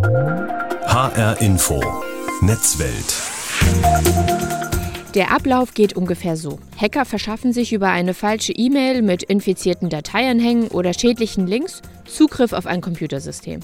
HR 0.00 1.40
Info 1.40 1.82
Netzwelt. 2.40 3.16
Der 5.14 5.32
Ablauf 5.32 5.74
geht 5.74 5.96
ungefähr 5.96 6.36
so. 6.36 6.60
Hacker 6.80 7.04
verschaffen 7.04 7.52
sich 7.52 7.72
über 7.72 7.88
eine 7.88 8.14
falsche 8.14 8.52
E-Mail 8.52 9.02
mit 9.02 9.24
infizierten 9.24 9.88
Dateianhängen 9.88 10.68
oder 10.68 10.94
schädlichen 10.94 11.48
Links 11.48 11.82
Zugriff 12.04 12.52
auf 12.52 12.66
ein 12.66 12.80
Computersystem. 12.80 13.58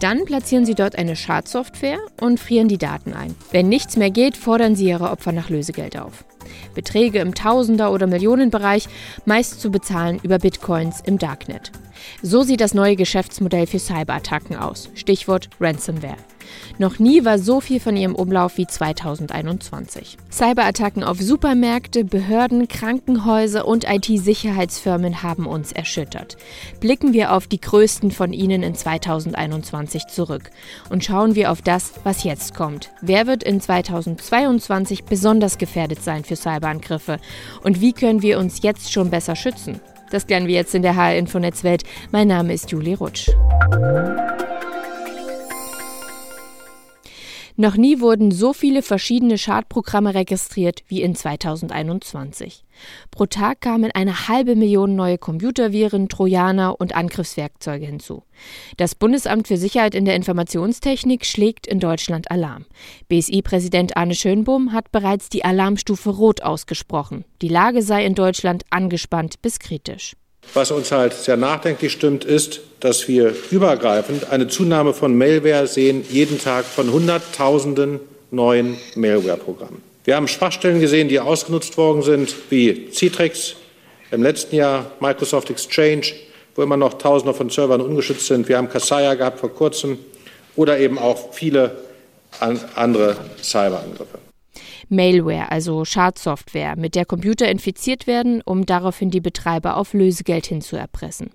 Dann 0.00 0.24
platzieren 0.24 0.66
sie 0.66 0.76
dort 0.76 0.96
eine 0.96 1.16
Schadsoftware 1.16 1.98
und 2.20 2.38
frieren 2.38 2.68
die 2.68 2.78
Daten 2.78 3.12
ein. 3.12 3.34
Wenn 3.50 3.68
nichts 3.68 3.96
mehr 3.96 4.10
geht, 4.10 4.36
fordern 4.36 4.76
sie 4.76 4.86
ihre 4.86 5.10
Opfer 5.10 5.32
nach 5.32 5.50
Lösegeld 5.50 5.98
auf. 5.98 6.25
Beträge 6.74 7.20
im 7.20 7.34
Tausender- 7.34 7.92
oder 7.92 8.06
Millionenbereich, 8.06 8.88
meist 9.24 9.60
zu 9.60 9.70
bezahlen 9.70 10.20
über 10.22 10.38
Bitcoins 10.38 11.00
im 11.04 11.18
Darknet. 11.18 11.72
So 12.22 12.42
sieht 12.42 12.60
das 12.60 12.74
neue 12.74 12.96
Geschäftsmodell 12.96 13.66
für 13.66 13.78
Cyberattacken 13.78 14.56
aus. 14.56 14.90
Stichwort 14.94 15.48
Ransomware. 15.60 16.16
Noch 16.78 16.98
nie 16.98 17.24
war 17.24 17.38
so 17.38 17.60
viel 17.60 17.80
von 17.80 17.96
ihrem 17.96 18.14
Umlauf 18.14 18.56
wie 18.58 18.66
2021. 18.66 20.18
Cyberattacken 20.30 21.04
auf 21.04 21.20
Supermärkte, 21.20 22.04
Behörden, 22.04 22.68
Krankenhäuser 22.68 23.66
und 23.66 23.84
IT-Sicherheitsfirmen 23.88 25.22
haben 25.22 25.46
uns 25.46 25.72
erschüttert. 25.72 26.36
Blicken 26.80 27.12
wir 27.12 27.32
auf 27.32 27.46
die 27.46 27.60
größten 27.60 28.10
von 28.10 28.32
ihnen 28.32 28.62
in 28.62 28.74
2021 28.74 30.06
zurück 30.06 30.50
und 30.90 31.04
schauen 31.04 31.34
wir 31.34 31.50
auf 31.50 31.62
das, 31.62 31.92
was 32.04 32.24
jetzt 32.24 32.54
kommt. 32.54 32.90
Wer 33.00 33.26
wird 33.26 33.42
in 33.42 33.60
2022 33.60 35.04
besonders 35.04 35.58
gefährdet 35.58 36.02
sein 36.02 36.24
für 36.24 36.36
Cyberangriffe 36.36 37.18
und 37.62 37.80
wie 37.80 37.92
können 37.92 38.22
wir 38.22 38.38
uns 38.38 38.62
jetzt 38.62 38.92
schon 38.92 39.10
besser 39.10 39.36
schützen? 39.36 39.80
Das 40.10 40.28
lernen 40.28 40.46
wir 40.46 40.54
jetzt 40.54 40.74
in 40.74 40.82
der 40.82 40.96
HR 40.96 41.16
Infonetzwelt. 41.16 41.82
Mein 42.12 42.28
Name 42.28 42.54
ist 42.54 42.70
Julie 42.70 42.96
Rutsch. 42.96 43.30
Noch 47.58 47.78
nie 47.78 48.00
wurden 48.00 48.30
so 48.32 48.52
viele 48.52 48.82
verschiedene 48.82 49.38
Schadprogramme 49.38 50.14
registriert 50.14 50.82
wie 50.88 51.00
in 51.00 51.14
2021. 51.14 52.64
Pro 53.10 53.24
Tag 53.24 53.62
kamen 53.62 53.90
eine 53.92 54.28
halbe 54.28 54.56
Million 54.56 54.94
neue 54.94 55.16
Computerviren, 55.16 56.10
Trojaner 56.10 56.78
und 56.78 56.94
Angriffswerkzeuge 56.94 57.86
hinzu. 57.86 58.24
Das 58.76 58.94
Bundesamt 58.94 59.48
für 59.48 59.56
Sicherheit 59.56 59.94
in 59.94 60.04
der 60.04 60.16
Informationstechnik 60.16 61.24
schlägt 61.24 61.66
in 61.66 61.80
Deutschland 61.80 62.30
Alarm. 62.30 62.66
BSI-Präsident 63.08 63.96
Arne 63.96 64.14
Schönbohm 64.14 64.74
hat 64.74 64.92
bereits 64.92 65.30
die 65.30 65.44
Alarmstufe 65.46 66.10
Rot 66.10 66.42
ausgesprochen. 66.42 67.24
Die 67.40 67.48
Lage 67.48 67.80
sei 67.80 68.04
in 68.04 68.14
Deutschland 68.14 68.64
angespannt 68.68 69.40
bis 69.40 69.58
kritisch. 69.60 70.14
Was 70.54 70.70
uns 70.70 70.90
halt 70.92 71.12
sehr 71.12 71.36
nachdenklich 71.36 71.92
stimmt, 71.92 72.24
ist, 72.24 72.60
dass 72.80 73.08
wir 73.08 73.34
übergreifend 73.50 74.30
eine 74.30 74.48
Zunahme 74.48 74.94
von 74.94 75.16
Malware 75.16 75.66
sehen, 75.66 76.04
jeden 76.08 76.40
Tag 76.40 76.64
von 76.64 76.92
Hunderttausenden 76.92 78.00
neuen 78.30 78.76
Malware-Programmen. 78.94 79.82
Wir 80.04 80.16
haben 80.16 80.28
Schwachstellen 80.28 80.80
gesehen, 80.80 81.08
die 81.08 81.20
ausgenutzt 81.20 81.76
worden 81.76 82.02
sind, 82.02 82.34
wie 82.50 82.90
Citrix 82.92 83.56
im 84.10 84.22
letzten 84.22 84.56
Jahr, 84.56 84.90
Microsoft 85.00 85.50
Exchange, 85.50 86.06
wo 86.54 86.62
immer 86.62 86.76
noch 86.76 86.94
Tausende 86.94 87.34
von 87.34 87.50
Servern 87.50 87.80
ungeschützt 87.80 88.26
sind. 88.26 88.48
Wir 88.48 88.56
haben 88.56 88.68
Kaseya 88.68 89.14
gehabt 89.14 89.40
vor 89.40 89.52
kurzem 89.52 89.98
oder 90.54 90.78
eben 90.78 90.98
auch 90.98 91.32
viele 91.32 91.76
andere 92.40 93.16
Cyberangriffe. 93.42 94.25
Malware, 94.88 95.50
also 95.50 95.84
Schadsoftware, 95.84 96.76
mit 96.76 96.94
der 96.94 97.04
Computer 97.04 97.48
infiziert 97.48 98.06
werden, 98.06 98.42
um 98.42 98.66
daraufhin 98.66 99.10
die 99.10 99.20
Betreiber 99.20 99.76
auf 99.76 99.92
Lösegeld 99.92 100.46
hinzuerpressen. 100.46 101.30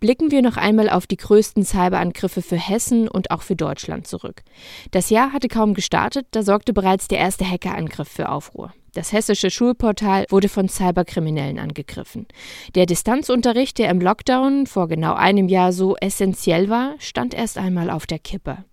Blicken 0.00 0.30
wir 0.30 0.42
noch 0.42 0.56
einmal 0.56 0.88
auf 0.88 1.06
die 1.06 1.16
größten 1.16 1.64
Cyberangriffe 1.64 2.42
für 2.42 2.56
Hessen 2.56 3.08
und 3.08 3.30
auch 3.30 3.42
für 3.42 3.56
Deutschland 3.56 4.06
zurück. 4.06 4.42
Das 4.90 5.10
Jahr 5.10 5.32
hatte 5.32 5.48
kaum 5.48 5.74
gestartet, 5.74 6.26
da 6.30 6.42
sorgte 6.42 6.72
bereits 6.72 7.08
der 7.08 7.18
erste 7.18 7.48
Hackerangriff 7.48 8.08
für 8.08 8.30
Aufruhr. 8.30 8.72
Das 8.94 9.12
hessische 9.12 9.50
Schulportal 9.50 10.26
wurde 10.28 10.50
von 10.50 10.68
Cyberkriminellen 10.68 11.58
angegriffen. 11.58 12.26
Der 12.74 12.84
Distanzunterricht, 12.84 13.78
der 13.78 13.88
im 13.88 14.00
Lockdown 14.00 14.66
vor 14.66 14.86
genau 14.86 15.14
einem 15.14 15.48
Jahr 15.48 15.72
so 15.72 15.96
essentiell 15.96 16.68
war, 16.68 16.94
stand 16.98 17.32
erst 17.32 17.56
einmal 17.56 17.88
auf 17.88 18.06
der 18.06 18.18
Kippe. 18.18 18.64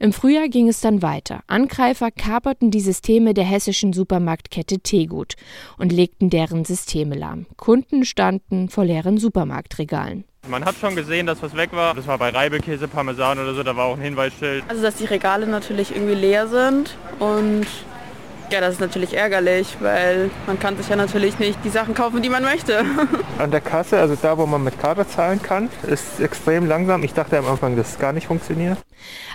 Im 0.00 0.12
Frühjahr 0.12 0.48
ging 0.48 0.68
es 0.68 0.80
dann 0.80 1.02
weiter. 1.02 1.40
Angreifer 1.46 2.10
kaperten 2.10 2.70
die 2.70 2.80
Systeme 2.80 3.34
der 3.34 3.44
hessischen 3.44 3.92
Supermarktkette 3.92 4.80
Tegut 4.80 5.34
und 5.78 5.92
legten 5.92 6.30
deren 6.30 6.64
Systeme 6.64 7.14
lahm. 7.14 7.46
Kunden 7.56 8.04
standen 8.04 8.68
vor 8.68 8.84
leeren 8.84 9.18
Supermarktregalen. 9.18 10.24
Man 10.46 10.64
hat 10.64 10.76
schon 10.76 10.94
gesehen, 10.94 11.26
dass 11.26 11.42
was 11.42 11.56
weg 11.56 11.72
war. 11.72 11.94
Das 11.94 12.06
war 12.06 12.18
bei 12.18 12.28
Reibekäse, 12.28 12.86
Parmesan 12.86 13.38
oder 13.38 13.54
so, 13.54 13.62
da 13.62 13.76
war 13.76 13.86
auch 13.86 13.96
ein 13.96 14.02
Hinweisschild. 14.02 14.64
Also, 14.68 14.82
dass 14.82 14.96
die 14.96 15.06
Regale 15.06 15.46
natürlich 15.46 15.94
irgendwie 15.94 16.14
leer 16.14 16.48
sind 16.48 16.96
und 17.18 17.66
ja, 18.50 18.60
das 18.60 18.74
ist 18.74 18.80
natürlich 18.80 19.16
ärgerlich, 19.16 19.76
weil 19.80 20.30
man 20.46 20.58
kann 20.58 20.76
sich 20.76 20.88
ja 20.88 20.96
natürlich 20.96 21.38
nicht 21.38 21.58
die 21.64 21.68
Sachen 21.70 21.94
kaufen, 21.94 22.22
die 22.22 22.28
man 22.28 22.42
möchte. 22.42 22.84
An 23.38 23.50
der 23.50 23.60
Kasse, 23.60 23.98
also 23.98 24.16
da, 24.20 24.38
wo 24.38 24.46
man 24.46 24.62
mit 24.62 24.78
Karte 24.78 25.06
zahlen 25.06 25.42
kann, 25.42 25.68
ist 25.86 26.20
extrem 26.20 26.66
langsam. 26.66 27.02
Ich 27.02 27.14
dachte 27.14 27.38
am 27.38 27.46
Anfang, 27.46 27.76
dass 27.76 27.92
es 27.92 27.98
gar 27.98 28.12
nicht 28.12 28.26
funktioniert. 28.26 28.78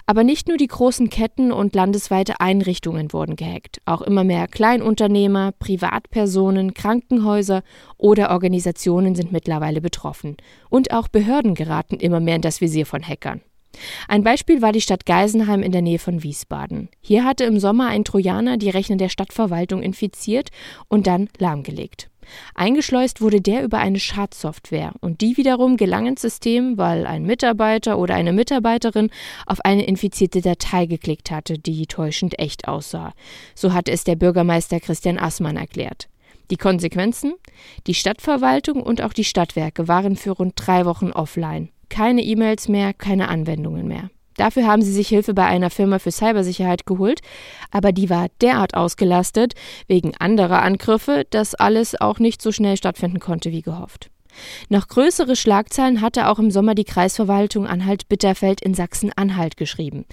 Aber 0.06 0.24
nicht 0.24 0.48
nur 0.48 0.58
die 0.58 0.68
großen 0.68 1.09
Ketten 1.09 1.52
und 1.52 1.75
landesweite 1.75 2.40
Einrichtungen 2.40 3.12
wurden 3.14 3.36
gehackt. 3.36 3.81
Auch 3.86 4.02
immer 4.02 4.24
mehr 4.24 4.48
Kleinunternehmer, 4.48 5.52
Privatpersonen, 5.59 6.74
Krankenhäuser 6.74 7.64
oder 7.98 8.31
Organisationen 8.31 9.16
sind 9.16 9.31
mittlerweile 9.31 9.81
betroffen. 9.81 10.38
Und 10.69 10.92
auch 10.92 11.08
Behörden 11.08 11.56
geraten 11.56 11.96
immer 11.96 12.19
mehr 12.19 12.36
in 12.36 12.42
das 12.42 12.62
Visier 12.62 12.86
von 12.86 13.03
Hackern. 13.03 13.42
Ein 14.07 14.24
Beispiel 14.24 14.62
war 14.62 14.72
die 14.72 14.81
Stadt 14.81 15.06
Geisenheim 15.06 15.62
in 15.62 15.72
der 15.72 15.81
Nähe 15.81 16.00
von 16.00 16.24
Wiesbaden. 16.24 16.90
Hier 17.02 17.24
hatte 17.24 17.44
im 17.46 17.59
Sommer 17.59 17.88
ein 17.88 18.03
Trojaner 18.03 18.57
die 18.57 18.69
Rechner 18.69 18.97
der 18.97 19.09
Stadtverwaltung 19.09 19.81
infiziert 19.81 20.50
und 20.88 21.07
dann 21.07 21.30
lahmgelegt. 21.38 22.09
Eingeschleust 22.53 23.22
wurde 23.22 23.41
der 23.41 23.63
über 23.63 23.80
eine 23.80 24.00
Schadsoftware 24.00 24.94
und 25.02 25.22
die 25.22 25.38
wiederum 25.38 25.78
gelang 25.78 26.07
ins 26.07 26.22
System, 26.22 26.78
weil 26.78 27.07
ein 27.07 27.24
Mitarbeiter 27.24 27.97
oder 27.97 28.16
eine 28.16 28.34
Mitarbeiterin 28.34 29.09
auf 29.46 29.62
eine 29.62 29.86
infizierte 29.86 30.41
Datei 30.41 30.86
geklickt 30.86 31.31
hatte, 31.31 31.57
die 31.57 31.88
täuschend 31.88 32.38
echt 32.40 32.68
aussah. 32.68 33.13
So 33.56 33.74
hatte 33.74 33.91
es 33.91 34.03
der 34.03 34.16
Bürgermeister 34.16 34.80
Christian 34.80 35.18
Assmann 35.18 35.57
erklärt. 35.57 36.07
Die 36.51 36.57
Konsequenzen? 36.57 37.34
Die 37.88 37.94
Stadtverwaltung 37.94 38.81
und 38.81 39.01
auch 39.01 39.13
die 39.13 39.24
Stadtwerke 39.24 39.88
waren 39.88 40.16
für 40.16 40.31
rund 40.31 40.53
drei 40.56 40.86
Wochen 40.86 41.12
offline. 41.12 41.69
Keine 41.89 42.23
E-Mails 42.23 42.67
mehr, 42.67 42.94
keine 42.94 43.27
Anwendungen 43.27 43.88
mehr. 43.88 44.09
Dafür 44.39 44.66
haben 44.66 44.81
sie 44.81 44.94
sich 44.94 45.09
Hilfe 45.09 45.33
bei 45.33 45.45
einer 45.45 45.69
Firma 45.69 46.00
für 46.00 46.11
Cybersicherheit 46.11 46.85
geholt, 46.85 47.19
aber 47.72 47.91
die 47.91 48.09
war 48.09 48.27
derart 48.41 48.73
ausgelastet 48.73 49.53
wegen 49.88 50.16
anderer 50.17 50.61
Angriffe, 50.61 51.25
dass 51.29 51.55
alles 51.55 52.00
auch 52.00 52.19
nicht 52.19 52.41
so 52.41 52.53
schnell 52.53 52.77
stattfinden 52.77 53.19
konnte 53.19 53.51
wie 53.51 53.61
gehofft. 53.61 54.09
Noch 54.69 54.88
größere 54.88 55.35
Schlagzeilen 55.35 56.01
hatte 56.01 56.27
auch 56.27 56.39
im 56.39 56.51
Sommer 56.51 56.75
die 56.75 56.83
Kreisverwaltung 56.83 57.67
Anhalt-Bitterfeld 57.67 58.61
in 58.61 58.73
Sachsen-Anhalt 58.73 59.57
geschrieben. 59.57 60.05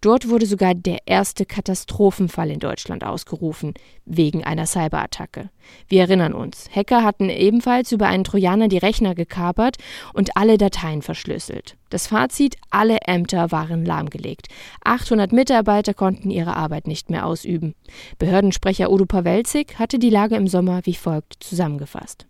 Dort 0.00 0.28
wurde 0.28 0.46
sogar 0.46 0.74
der 0.74 0.98
erste 1.06 1.46
Katastrophenfall 1.46 2.50
in 2.50 2.60
Deutschland 2.60 3.04
ausgerufen, 3.04 3.74
wegen 4.04 4.44
einer 4.44 4.66
Cyberattacke. 4.66 5.50
Wir 5.88 6.02
erinnern 6.02 6.34
uns, 6.34 6.68
Hacker 6.74 7.04
hatten 7.04 7.28
ebenfalls 7.28 7.92
über 7.92 8.06
einen 8.06 8.24
Trojaner 8.24 8.68
die 8.68 8.78
Rechner 8.78 9.14
gekapert 9.14 9.76
und 10.12 10.36
alle 10.36 10.58
Dateien 10.58 11.02
verschlüsselt. 11.02 11.76
Das 11.90 12.06
Fazit, 12.06 12.56
alle 12.70 12.98
Ämter 13.06 13.52
waren 13.52 13.84
lahmgelegt. 13.84 14.48
800 14.82 15.32
Mitarbeiter 15.32 15.94
konnten 15.94 16.30
ihre 16.30 16.56
Arbeit 16.56 16.86
nicht 16.86 17.10
mehr 17.10 17.26
ausüben. 17.26 17.74
Behördensprecher 18.18 18.90
Udo 18.90 19.04
Pawelzig 19.04 19.78
hatte 19.78 19.98
die 19.98 20.10
Lage 20.10 20.36
im 20.36 20.48
Sommer 20.48 20.80
wie 20.84 20.94
folgt 20.94 21.36
zusammengefasst. 21.40 22.26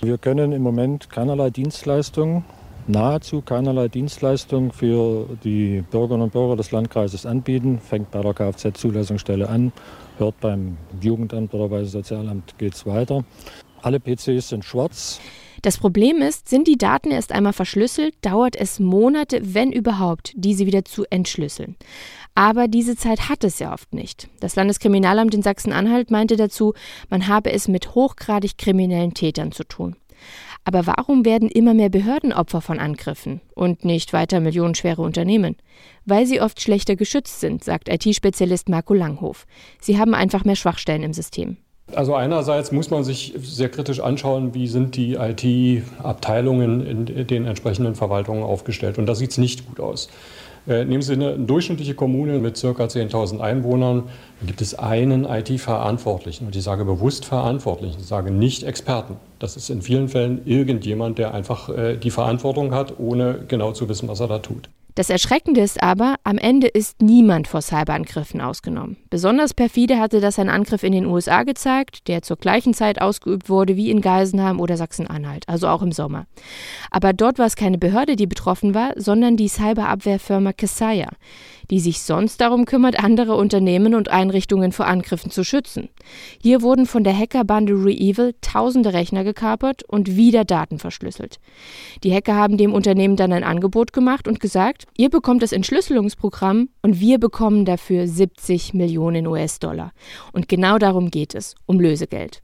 Wir 0.00 0.18
können 0.18 0.52
im 0.52 0.62
Moment 0.62 1.08
keinerlei 1.08 1.50
Dienstleistungen, 1.50 2.44
nahezu 2.86 3.40
keinerlei 3.40 3.88
Dienstleistungen 3.88 4.70
für 4.70 5.26
die 5.42 5.82
Bürgerinnen 5.90 6.24
und 6.24 6.32
Bürger 6.32 6.56
des 6.56 6.70
Landkreises 6.70 7.24
anbieten. 7.24 7.80
Fängt 7.80 8.10
bei 8.10 8.20
der 8.20 8.34
Kfz-Zulassungsstelle 8.34 9.48
an, 9.48 9.72
hört 10.18 10.38
beim 10.40 10.76
Jugendamt 11.00 11.54
oder 11.54 11.68
beim 11.68 11.86
Sozialamt 11.86 12.58
geht 12.58 12.74
es 12.74 12.84
weiter. 12.84 13.24
Alle 13.82 13.98
PCs 13.98 14.50
sind 14.50 14.64
schwarz. 14.64 15.20
Das 15.62 15.78
Problem 15.78 16.18
ist, 16.18 16.48
sind 16.48 16.68
die 16.68 16.76
Daten 16.76 17.10
erst 17.10 17.32
einmal 17.32 17.54
verschlüsselt, 17.54 18.14
dauert 18.20 18.54
es 18.54 18.78
Monate, 18.78 19.54
wenn 19.54 19.72
überhaupt, 19.72 20.32
diese 20.36 20.66
wieder 20.66 20.84
zu 20.84 21.04
entschlüsseln. 21.10 21.76
Aber 22.36 22.68
diese 22.68 22.96
Zeit 22.96 23.30
hat 23.30 23.44
es 23.44 23.58
ja 23.58 23.72
oft 23.72 23.94
nicht. 23.94 24.28
Das 24.40 24.56
Landeskriminalamt 24.56 25.34
in 25.34 25.40
Sachsen-Anhalt 25.40 26.10
meinte 26.10 26.36
dazu, 26.36 26.74
man 27.08 27.28
habe 27.28 27.50
es 27.50 27.66
mit 27.66 27.94
hochgradig 27.94 28.58
kriminellen 28.58 29.14
Tätern 29.14 29.52
zu 29.52 29.64
tun. 29.64 29.96
Aber 30.64 30.86
warum 30.86 31.24
werden 31.24 31.48
immer 31.48 31.72
mehr 31.72 31.88
Behörden 31.88 32.34
Opfer 32.34 32.60
von 32.60 32.78
Angriffen 32.78 33.40
und 33.54 33.86
nicht 33.86 34.12
weiter 34.12 34.40
millionenschwere 34.40 35.00
Unternehmen? 35.00 35.56
Weil 36.04 36.26
sie 36.26 36.42
oft 36.42 36.60
schlechter 36.60 36.94
geschützt 36.94 37.40
sind, 37.40 37.64
sagt 37.64 37.88
IT-Spezialist 37.88 38.68
Marco 38.68 38.92
Langhof. 38.92 39.46
Sie 39.80 39.98
haben 39.98 40.14
einfach 40.14 40.44
mehr 40.44 40.56
Schwachstellen 40.56 41.04
im 41.04 41.14
System. 41.14 41.56
Also 41.94 42.14
einerseits 42.16 42.70
muss 42.70 42.90
man 42.90 43.04
sich 43.04 43.32
sehr 43.38 43.70
kritisch 43.70 44.00
anschauen, 44.00 44.52
wie 44.52 44.66
sind 44.66 44.96
die 44.96 45.14
IT-Abteilungen 45.14 46.84
in 46.84 47.26
den 47.26 47.46
entsprechenden 47.46 47.94
Verwaltungen 47.94 48.42
aufgestellt. 48.42 48.98
Und 48.98 49.06
da 49.06 49.14
sieht 49.14 49.30
es 49.30 49.38
nicht 49.38 49.66
gut 49.66 49.80
aus. 49.80 50.10
Äh, 50.66 50.84
nehmen 50.84 51.02
Sie 51.02 51.12
eine, 51.12 51.38
durchschnittliche 51.38 51.94
Kommune 51.94 52.38
mit 52.38 52.60
ca. 52.60 52.68
10.000 52.68 53.40
Einwohnern, 53.40 54.04
gibt 54.44 54.60
es 54.60 54.74
einen 54.74 55.24
IT-Verantwortlichen. 55.24 56.46
Und 56.46 56.56
ich 56.56 56.62
sage 56.62 56.84
bewusst 56.84 57.24
Verantwortlichen, 57.24 58.00
ich 58.00 58.06
sage 58.06 58.30
nicht 58.30 58.64
Experten. 58.64 59.16
Das 59.38 59.56
ist 59.56 59.70
in 59.70 59.82
vielen 59.82 60.08
Fällen 60.08 60.40
irgendjemand, 60.44 61.18
der 61.18 61.34
einfach 61.34 61.68
äh, 61.68 61.96
die 61.96 62.10
Verantwortung 62.10 62.74
hat, 62.74 62.98
ohne 62.98 63.44
genau 63.46 63.72
zu 63.72 63.88
wissen, 63.88 64.08
was 64.08 64.20
er 64.20 64.28
da 64.28 64.38
tut. 64.38 64.68
Das 64.96 65.10
Erschreckende 65.10 65.60
ist 65.60 65.82
aber, 65.82 66.14
am 66.24 66.38
Ende 66.38 66.68
ist 66.68 67.02
niemand 67.02 67.48
vor 67.48 67.60
Cyberangriffen 67.60 68.40
ausgenommen. 68.40 68.96
Besonders 69.10 69.52
perfide 69.52 69.98
hatte 69.98 70.22
das 70.22 70.38
ein 70.38 70.48
Angriff 70.48 70.82
in 70.82 70.92
den 70.92 71.04
USA 71.04 71.42
gezeigt, 71.42 72.08
der 72.08 72.22
zur 72.22 72.38
gleichen 72.38 72.72
Zeit 72.72 73.02
ausgeübt 73.02 73.50
wurde 73.50 73.76
wie 73.76 73.90
in 73.90 74.00
Geisenheim 74.00 74.58
oder 74.58 74.78
Sachsen-Anhalt, 74.78 75.46
also 75.50 75.68
auch 75.68 75.82
im 75.82 75.92
Sommer. 75.92 76.24
Aber 76.90 77.12
dort 77.12 77.38
war 77.38 77.44
es 77.44 77.56
keine 77.56 77.76
Behörde, 77.76 78.16
die 78.16 78.26
betroffen 78.26 78.74
war, 78.74 78.94
sondern 78.96 79.36
die 79.36 79.48
Cyberabwehrfirma 79.48 80.54
Kaseya 80.54 81.10
die 81.70 81.80
sich 81.80 82.02
sonst 82.02 82.40
darum 82.40 82.64
kümmert, 82.64 83.02
andere 83.02 83.36
Unternehmen 83.36 83.94
und 83.94 84.08
Einrichtungen 84.08 84.72
vor 84.72 84.86
Angriffen 84.86 85.30
zu 85.30 85.44
schützen. 85.44 85.88
Hier 86.42 86.62
wurden 86.62 86.86
von 86.86 87.04
der 87.04 87.16
Hackerbande 87.16 87.72
ReEvil 87.74 88.34
tausende 88.40 88.92
Rechner 88.92 89.24
gekapert 89.24 89.82
und 89.84 90.16
wieder 90.16 90.44
Daten 90.44 90.78
verschlüsselt. 90.78 91.38
Die 92.04 92.12
Hacker 92.12 92.34
haben 92.34 92.56
dem 92.56 92.72
Unternehmen 92.72 93.16
dann 93.16 93.32
ein 93.32 93.44
Angebot 93.44 93.92
gemacht 93.92 94.28
und 94.28 94.40
gesagt, 94.40 94.84
ihr 94.96 95.10
bekommt 95.10 95.42
das 95.42 95.52
Entschlüsselungsprogramm 95.52 96.68
und 96.82 97.00
wir 97.00 97.18
bekommen 97.18 97.64
dafür 97.64 98.06
70 98.06 98.74
Millionen 98.74 99.26
US-Dollar. 99.26 99.92
Und 100.32 100.48
genau 100.48 100.78
darum 100.78 101.10
geht 101.10 101.34
es, 101.34 101.54
um 101.66 101.80
Lösegeld. 101.80 102.42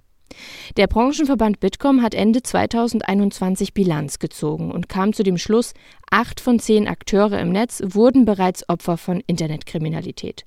Der 0.76 0.86
Branchenverband 0.86 1.60
Bitkom 1.60 2.02
hat 2.02 2.14
Ende 2.14 2.42
2021 2.42 3.74
Bilanz 3.74 4.18
gezogen 4.18 4.70
und 4.70 4.88
kam 4.88 5.12
zu 5.12 5.22
dem 5.22 5.38
Schluss, 5.38 5.74
acht 6.10 6.40
von 6.40 6.58
zehn 6.58 6.88
Akteure 6.88 7.40
im 7.40 7.50
Netz 7.50 7.82
wurden 7.84 8.24
bereits 8.24 8.68
Opfer 8.68 8.96
von 8.96 9.22
Internetkriminalität. 9.26 10.44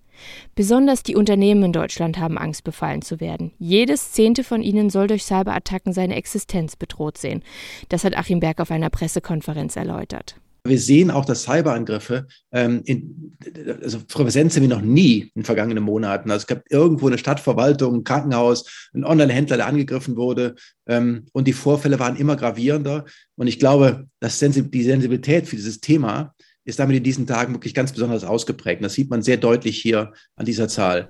Besonders 0.55 1.03
die 1.03 1.15
Unternehmen 1.15 1.63
in 1.63 1.73
Deutschland 1.73 2.17
haben 2.17 2.37
Angst, 2.37 2.63
befallen 2.63 3.01
zu 3.01 3.19
werden. 3.19 3.51
Jedes 3.59 4.13
zehnte 4.13 4.43
von 4.43 4.61
ihnen 4.61 4.89
soll 4.89 5.07
durch 5.07 5.23
Cyberattacken 5.23 5.93
seine 5.93 6.15
Existenz 6.15 6.75
bedroht 6.75 7.17
sehen. 7.17 7.43
Das 7.89 8.03
hat 8.03 8.17
Achim 8.17 8.39
Berg 8.39 8.61
auf 8.61 8.71
einer 8.71 8.89
Pressekonferenz 8.89 9.75
erläutert. 9.75 10.37
Wir 10.65 10.79
sehen 10.79 11.11
auch, 11.11 11.25
dass 11.25 11.43
Cyberangriffe 11.43 12.27
ähm, 12.51 12.81
in, 12.85 13.37
also 13.83 13.99
präsent 14.07 14.51
sind 14.51 14.63
wie 14.63 14.67
noch 14.67 14.81
nie 14.81 15.19
in 15.21 15.41
den 15.41 15.45
vergangenen 15.45 15.83
Monaten. 15.83 16.31
Also 16.31 16.43
es 16.43 16.47
gab 16.47 16.63
irgendwo 16.69 17.07
eine 17.07 17.19
Stadtverwaltung, 17.19 17.95
ein 17.95 18.03
Krankenhaus, 18.03 18.89
ein 18.93 19.05
Online-Händler, 19.05 19.57
der 19.57 19.67
angegriffen 19.67 20.17
wurde. 20.17 20.55
Ähm, 20.87 21.27
und 21.33 21.47
die 21.47 21.53
Vorfälle 21.53 21.99
waren 21.99 22.15
immer 22.15 22.35
gravierender. 22.35 23.05
Und 23.35 23.47
ich 23.47 23.59
glaube, 23.59 24.07
dass 24.19 24.39
die 24.39 24.83
Sensibilität 24.83 25.47
für 25.47 25.55
dieses 25.55 25.79
Thema 25.79 26.33
ist 26.65 26.79
damit 26.79 26.97
in 26.97 27.03
diesen 27.03 27.27
Tagen 27.27 27.53
wirklich 27.53 27.75
ganz 27.75 27.91
besonders 27.93 28.23
ausgeprägt. 28.23 28.83
Das 28.83 28.95
sieht 28.95 29.09
man 29.09 29.21
sehr 29.21 29.37
deutlich 29.37 29.79
hier 29.79 30.13
an 30.35 30.45
dieser 30.45 30.67
Zahl. 30.67 31.09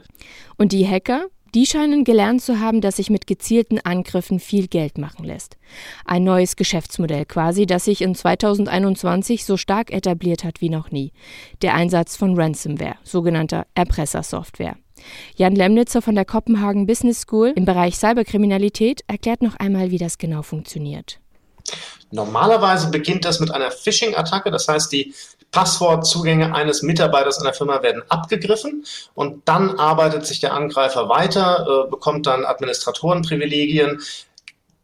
Und 0.58 0.74
die 0.74 0.86
Hacker, 0.86 1.28
die 1.56 1.66
scheinen 1.66 2.04
gelernt 2.04 2.42
zu 2.42 2.60
haben, 2.60 2.82
dass 2.82 2.98
sich 2.98 3.10
mit 3.10 3.28
gezielten 3.28 3.80
Angriffen 3.80 4.40
viel 4.40 4.68
Geld 4.68 4.98
machen 4.98 5.24
lässt. 5.24 5.58
Ein 6.04 6.26
neues 6.26 6.58
Geschäftsmodell 6.58 7.26
quasi, 7.26 7.66
das 7.66 7.86
sich 7.86 8.02
in 8.02 8.14
2021 8.14 9.46
so 9.46 9.56
stark 9.56 9.92
etabliert 9.92 10.44
hat 10.44 10.60
wie 10.60 10.70
noch 10.70 10.92
nie. 10.92 11.14
Der 11.62 11.74
Einsatz 11.74 12.18
von 12.18 12.38
Ransomware, 12.38 12.98
sogenannter 13.04 13.66
Erpressersoftware. 13.74 14.76
Jan 15.38 15.56
Lemnitzer 15.56 16.02
von 16.02 16.16
der 16.16 16.26
Kopenhagen 16.26 16.86
Business 16.86 17.22
School 17.22 17.54
im 17.56 17.66
Bereich 17.66 17.96
Cyberkriminalität 17.96 19.02
erklärt 19.08 19.42
noch 19.42 19.56
einmal, 19.56 19.92
wie 19.92 19.98
das 19.98 20.18
genau 20.18 20.42
funktioniert. 20.42 21.20
Normalerweise 22.12 22.90
beginnt 22.90 23.26
das 23.26 23.40
mit 23.40 23.52
einer 23.52 23.72
Phishing-Attacke, 23.72 24.52
das 24.52 24.68
heißt, 24.68 24.92
die 24.92 25.14
Passwortzugänge 25.52 26.54
eines 26.54 26.82
Mitarbeiters 26.82 27.40
einer 27.40 27.54
Firma 27.54 27.82
werden 27.82 28.04
abgegriffen 28.10 28.86
und 29.14 29.48
dann 29.48 29.80
arbeitet 29.80 30.26
sich 30.26 30.40
der 30.40 30.54
Angreifer 30.54 31.10
weiter, 31.10 31.66
äh, 31.86 31.90
bekommt 31.90 32.28
dann 32.28 32.46
Administratorenprivilegien, 32.46 34.02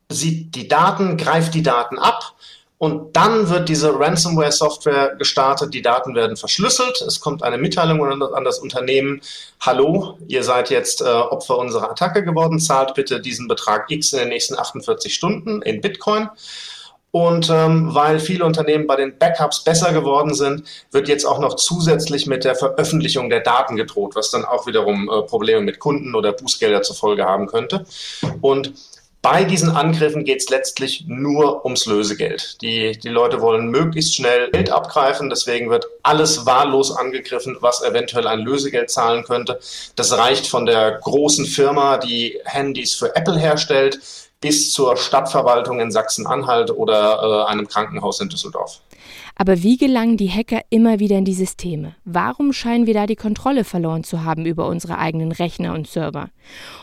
sieht 0.09 0.55
die 0.55 0.67
Daten, 0.67 1.17
greift 1.17 1.53
die 1.53 1.63
Daten 1.63 1.99
ab 1.99 2.35
und 2.81 3.15
dann 3.15 3.47
wird 3.51 3.69
diese 3.69 3.99
Ransomware-Software 3.99 5.15
gestartet, 5.15 5.71
die 5.71 5.83
Daten 5.83 6.15
werden 6.15 6.35
verschlüsselt, 6.35 6.99
es 7.01 7.19
kommt 7.19 7.43
eine 7.43 7.59
Mitteilung 7.59 8.03
an 8.33 8.43
das 8.43 8.57
Unternehmen, 8.57 9.21
hallo, 9.59 10.17
ihr 10.27 10.43
seid 10.43 10.71
jetzt 10.71 10.99
äh, 11.01 11.05
Opfer 11.05 11.59
unserer 11.59 11.91
Attacke 11.91 12.23
geworden, 12.23 12.59
zahlt 12.59 12.95
bitte 12.95 13.21
diesen 13.21 13.47
Betrag 13.47 13.91
X 13.91 14.13
in 14.13 14.19
den 14.21 14.29
nächsten 14.29 14.57
48 14.57 15.13
Stunden 15.13 15.61
in 15.61 15.79
Bitcoin. 15.79 16.29
Und 17.11 17.51
ähm, 17.51 17.93
weil 17.93 18.19
viele 18.19 18.45
Unternehmen 18.45 18.87
bei 18.87 18.95
den 18.95 19.15
Backups 19.15 19.63
besser 19.63 19.93
geworden 19.93 20.33
sind, 20.33 20.63
wird 20.89 21.07
jetzt 21.07 21.25
auch 21.25 21.37
noch 21.37 21.57
zusätzlich 21.57 22.25
mit 22.25 22.45
der 22.45 22.55
Veröffentlichung 22.55 23.29
der 23.29 23.41
Daten 23.41 23.75
gedroht, 23.75 24.15
was 24.15 24.31
dann 24.31 24.43
auch 24.43 24.65
wiederum 24.65 25.07
äh, 25.07 25.21
Probleme 25.21 25.61
mit 25.61 25.77
Kunden 25.77 26.15
oder 26.15 26.31
Bußgelder 26.31 26.81
zur 26.81 26.95
Folge 26.95 27.25
haben 27.25 27.45
könnte. 27.45 27.85
Und 28.41 28.73
bei 29.21 29.44
diesen 29.44 29.69
Angriffen 29.69 30.23
geht 30.25 30.39
es 30.41 30.50
letztlich 30.50 31.06
nur 31.07 31.63
ums 31.63 31.85
Lösegeld. 31.85 32.59
Die, 32.62 32.97
die 32.97 33.09
Leute 33.09 33.39
wollen 33.41 33.68
möglichst 33.68 34.15
schnell 34.15 34.50
Geld 34.50 34.71
abgreifen, 34.71 35.29
deswegen 35.29 35.69
wird 35.69 35.85
alles 36.01 36.47
wahllos 36.47 36.95
angegriffen, 36.95 37.57
was 37.59 37.83
eventuell 37.83 38.25
ein 38.25 38.39
Lösegeld 38.39 38.89
zahlen 38.89 39.23
könnte. 39.23 39.59
Das 39.95 40.18
reicht 40.18 40.47
von 40.47 40.65
der 40.65 40.94
großen 41.03 41.45
Firma, 41.45 41.97
die 41.97 42.39
Handys 42.45 42.95
für 42.95 43.15
Apple 43.15 43.38
herstellt, 43.38 44.00
bis 44.41 44.71
zur 44.73 44.97
Stadtverwaltung 44.97 45.79
in 45.79 45.91
Sachsen-Anhalt 45.91 46.71
oder 46.71 47.45
äh, 47.45 47.51
einem 47.51 47.67
Krankenhaus 47.67 48.19
in 48.21 48.29
Düsseldorf. 48.29 48.79
Aber 49.35 49.63
wie 49.63 49.77
gelangen 49.77 50.17
die 50.17 50.29
Hacker 50.29 50.61
immer 50.69 50.99
wieder 50.99 51.17
in 51.17 51.25
die 51.25 51.33
Systeme? 51.33 51.95
Warum 52.05 52.53
scheinen 52.53 52.85
wir 52.85 52.93
da 52.93 53.05
die 53.05 53.15
Kontrolle 53.15 53.63
verloren 53.63 54.03
zu 54.03 54.23
haben 54.23 54.45
über 54.45 54.67
unsere 54.67 54.97
eigenen 54.97 55.31
Rechner 55.31 55.73
und 55.73 55.87
Server? 55.87 56.29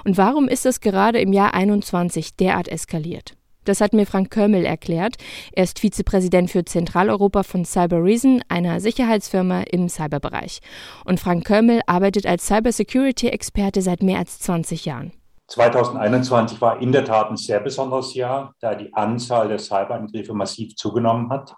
Und 0.04 0.16
warum 0.16 0.48
ist 0.48 0.64
das 0.64 0.80
gerade 0.80 1.20
im 1.20 1.32
Jahr 1.32 1.54
21 1.54 2.36
derart 2.36 2.68
eskaliert? 2.68 3.34
Das 3.68 3.82
hat 3.82 3.92
mir 3.92 4.06
Frank 4.06 4.30
Körmel 4.30 4.64
erklärt. 4.64 5.16
Er 5.52 5.64
ist 5.64 5.78
Vizepräsident 5.78 6.50
für 6.50 6.64
Zentraleuropa 6.64 7.42
von 7.42 7.66
Cybereason, 7.66 8.42
einer 8.48 8.80
Sicherheitsfirma 8.80 9.60
im 9.70 9.90
Cyberbereich. 9.90 10.60
Und 11.04 11.20
Frank 11.20 11.44
Körmel 11.44 11.82
arbeitet 11.86 12.24
als 12.24 12.46
Cybersecurity-Experte 12.46 13.82
seit 13.82 14.02
mehr 14.02 14.20
als 14.20 14.38
20 14.38 14.86
Jahren. 14.86 15.12
2021 15.48 16.60
war 16.62 16.80
in 16.80 16.92
der 16.92 17.04
Tat 17.04 17.30
ein 17.30 17.36
sehr 17.36 17.60
besonderes 17.60 18.14
Jahr, 18.14 18.54
da 18.60 18.74
die 18.74 18.92
Anzahl 18.94 19.48
der 19.48 19.58
Cyberangriffe 19.58 20.32
massiv 20.32 20.74
zugenommen 20.76 21.28
hat. 21.30 21.54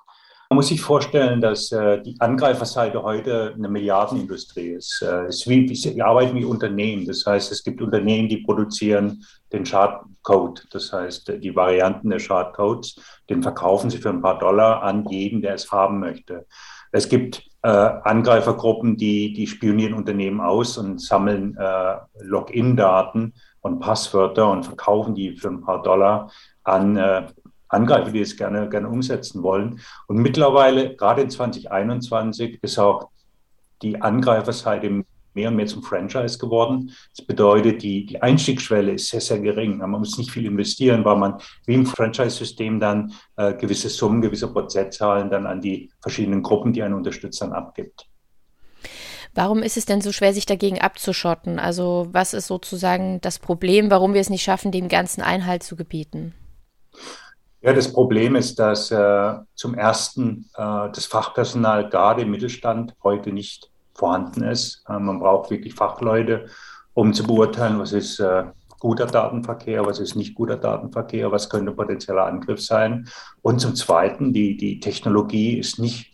Man 0.53 0.57
muss 0.57 0.67
sich 0.67 0.81
vorstellen, 0.81 1.41
dass 1.41 1.71
äh, 1.71 2.03
die 2.03 2.17
Angreiferseite 2.19 3.05
heute 3.05 3.55
eine 3.57 3.69
Milliardenindustrie 3.69 4.71
ist. 4.71 5.01
Äh, 5.01 5.29
ist 5.29 5.49
wie, 5.49 5.73
sie 5.77 6.03
arbeiten 6.03 6.35
wie 6.35 6.45
Unternehmen. 6.45 7.07
Das 7.07 7.25
heißt, 7.25 7.53
es 7.53 7.63
gibt 7.63 7.81
Unternehmen, 7.81 8.29
die 8.29 8.39
produzieren 8.39 9.25
den 9.53 9.65
Schadcode. 9.65 10.67
Das 10.73 10.93
heißt, 10.93 11.35
die 11.41 11.55
Varianten 11.55 12.11
des 12.11 12.25
Schadcodes, 12.25 12.97
den 13.29 13.45
verkaufen 13.45 13.91
sie 13.91 13.99
für 13.99 14.09
ein 14.09 14.23
paar 14.23 14.41
Dollar 14.41 14.83
an 14.83 15.07
jeden, 15.09 15.41
der 15.41 15.55
es 15.55 15.71
haben 15.71 16.01
möchte. 16.01 16.47
Es 16.91 17.09
gibt 17.09 17.45
äh, 17.63 17.69
Angreifergruppen, 17.69 18.97
die, 18.97 19.33
die 19.33 19.47
spionieren 19.47 19.95
Unternehmen 19.95 20.41
aus 20.41 20.77
und 20.79 21.01
sammeln 21.01 21.57
äh, 21.59 21.97
Login-Daten 22.23 23.35
und 23.61 23.79
Passwörter 23.79 24.51
und 24.51 24.65
verkaufen 24.65 25.15
die 25.15 25.37
für 25.37 25.47
ein 25.47 25.61
paar 25.61 25.81
Dollar 25.81 26.33
an 26.65 26.97
äh, 26.97 27.27
Angreifer, 27.71 28.11
die 28.11 28.21
es 28.21 28.37
gerne, 28.37 28.69
gerne 28.69 28.89
umsetzen 28.89 29.43
wollen. 29.43 29.81
Und 30.07 30.19
mittlerweile, 30.19 30.95
gerade 30.97 31.23
in 31.23 31.31
2021, 31.31 32.63
ist 32.63 32.79
auch 32.79 33.09
die 33.83 34.01
Angreiferseite 34.01 35.05
mehr 35.35 35.49
und 35.49 35.57
mehr 35.57 35.67
zum 35.67 35.83
Franchise 35.83 36.39
geworden. 36.39 36.93
Das 37.17 37.25
bedeutet, 37.25 37.83
die, 37.83 38.07
die 38.07 38.21
Einstiegsschwelle 38.21 38.93
ist 38.93 39.09
sehr, 39.09 39.21
sehr 39.21 39.39
gering. 39.39 39.79
Man 39.79 39.91
muss 39.91 40.19
nicht 40.19 40.31
viel 40.31 40.47
investieren, 40.47 41.05
weil 41.05 41.17
man 41.17 41.41
wie 41.67 41.75
im 41.75 41.87
Franchise-System 41.87 42.81
dann 42.81 43.13
äh, 43.37 43.55
gewisse 43.55 43.89
Summen, 43.89 44.21
gewisse 44.21 44.53
Prozentzahlen 44.53 45.31
dann 45.31 45.47
an 45.47 45.61
die 45.61 45.91
verschiedenen 46.01 46.43
Gruppen, 46.43 46.73
die 46.73 46.83
einen 46.83 46.95
unterstützen, 46.95 47.53
abgibt. 47.53 48.07
Warum 49.33 49.63
ist 49.63 49.77
es 49.77 49.87
denn 49.87 50.01
so 50.01 50.11
schwer, 50.11 50.35
sich 50.35 50.47
dagegen 50.47 50.81
abzuschotten? 50.81 51.61
Also 51.61 52.09
was 52.11 52.35
ist 52.35 52.49
sozusagen 52.49 53.21
das 53.21 53.39
Problem, 53.39 53.91
warum 53.91 54.13
wir 54.13 54.21
es 54.21 54.31
nicht 54.31 54.43
schaffen, 54.43 54.73
dem 54.73 54.89
Ganzen 54.89 55.23
Einhalt 55.23 55.63
zu 55.63 55.77
gebieten? 55.77 56.35
Ja, 57.63 57.75
das 57.75 57.93
Problem 57.93 58.37
ist, 58.37 58.59
dass 58.59 58.91
äh, 58.91 59.35
zum 59.55 59.75
ersten 59.75 60.47
äh, 60.57 60.89
das 60.93 61.05
Fachpersonal 61.05 61.91
gerade 61.91 62.23
im 62.23 62.31
Mittelstand 62.31 62.95
heute 63.05 63.33
nicht 63.33 63.71
vorhanden 63.93 64.45
ist. 64.45 64.83
Äh, 64.89 64.99
man 64.99 65.19
braucht 65.19 65.51
wirklich 65.51 65.75
Fachleute, 65.75 66.47
um 66.95 67.13
zu 67.13 67.23
beurteilen, 67.25 67.79
was 67.79 67.93
ist 67.93 68.19
äh, 68.19 68.45
guter 68.79 69.07
Datenverkehr, 69.07 69.85
was 69.85 70.01
ist 70.01 70.17
nicht 70.17 70.35
guter 70.35 70.57
Datenverkehr, 70.57 71.31
was 71.31 71.51
könnte 71.51 71.73
potenzieller 71.73 72.25
Angriff 72.25 72.63
sein. 72.63 73.07
Und 73.43 73.61
zum 73.61 73.75
Zweiten, 73.75 74.33
die, 74.33 74.57
die 74.57 74.81
Technologie 74.81 75.59
ist 75.59 75.79
nicht 75.79 76.11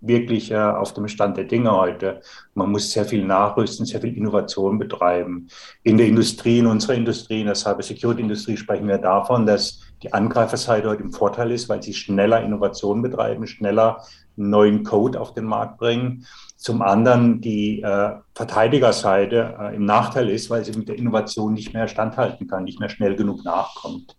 wirklich 0.00 0.52
äh, 0.52 0.56
auf 0.56 0.94
dem 0.94 1.08
Stand 1.08 1.36
der 1.36 1.44
Dinge 1.44 1.72
heute. 1.72 2.20
Man 2.54 2.70
muss 2.70 2.92
sehr 2.92 3.04
viel 3.04 3.24
nachrüsten, 3.24 3.84
sehr 3.84 4.00
viel 4.00 4.16
Innovation 4.16 4.78
betreiben. 4.78 5.48
In 5.82 5.98
der 5.98 6.06
Industrie, 6.06 6.60
in 6.60 6.66
unserer 6.66 6.94
Industrie, 6.94 7.40
in 7.40 7.46
der 7.46 7.56
Cybersecurity-Industrie 7.56 8.56
sprechen 8.56 8.86
wir 8.86 8.98
davon, 8.98 9.44
dass 9.44 9.80
die 10.02 10.12
Angreiferseite 10.12 10.88
heute 10.88 11.02
im 11.02 11.12
Vorteil 11.12 11.50
ist, 11.50 11.68
weil 11.68 11.82
sie 11.82 11.94
schneller 11.94 12.42
Innovationen 12.42 13.02
betreiben, 13.02 13.46
schneller 13.46 14.02
neuen 14.36 14.84
Code 14.84 15.20
auf 15.20 15.34
den 15.34 15.44
Markt 15.44 15.78
bringen. 15.78 16.26
Zum 16.56 16.82
anderen 16.82 17.40
die 17.40 17.82
äh, 17.82 18.16
Verteidigerseite 18.34 19.56
äh, 19.58 19.76
im 19.76 19.84
Nachteil 19.84 20.28
ist, 20.28 20.50
weil 20.50 20.64
sie 20.64 20.76
mit 20.78 20.88
der 20.88 20.96
Innovation 20.96 21.54
nicht 21.54 21.74
mehr 21.74 21.88
standhalten 21.88 22.46
kann, 22.46 22.64
nicht 22.64 22.80
mehr 22.80 22.88
schnell 22.88 23.16
genug 23.16 23.44
nachkommt. 23.44 24.16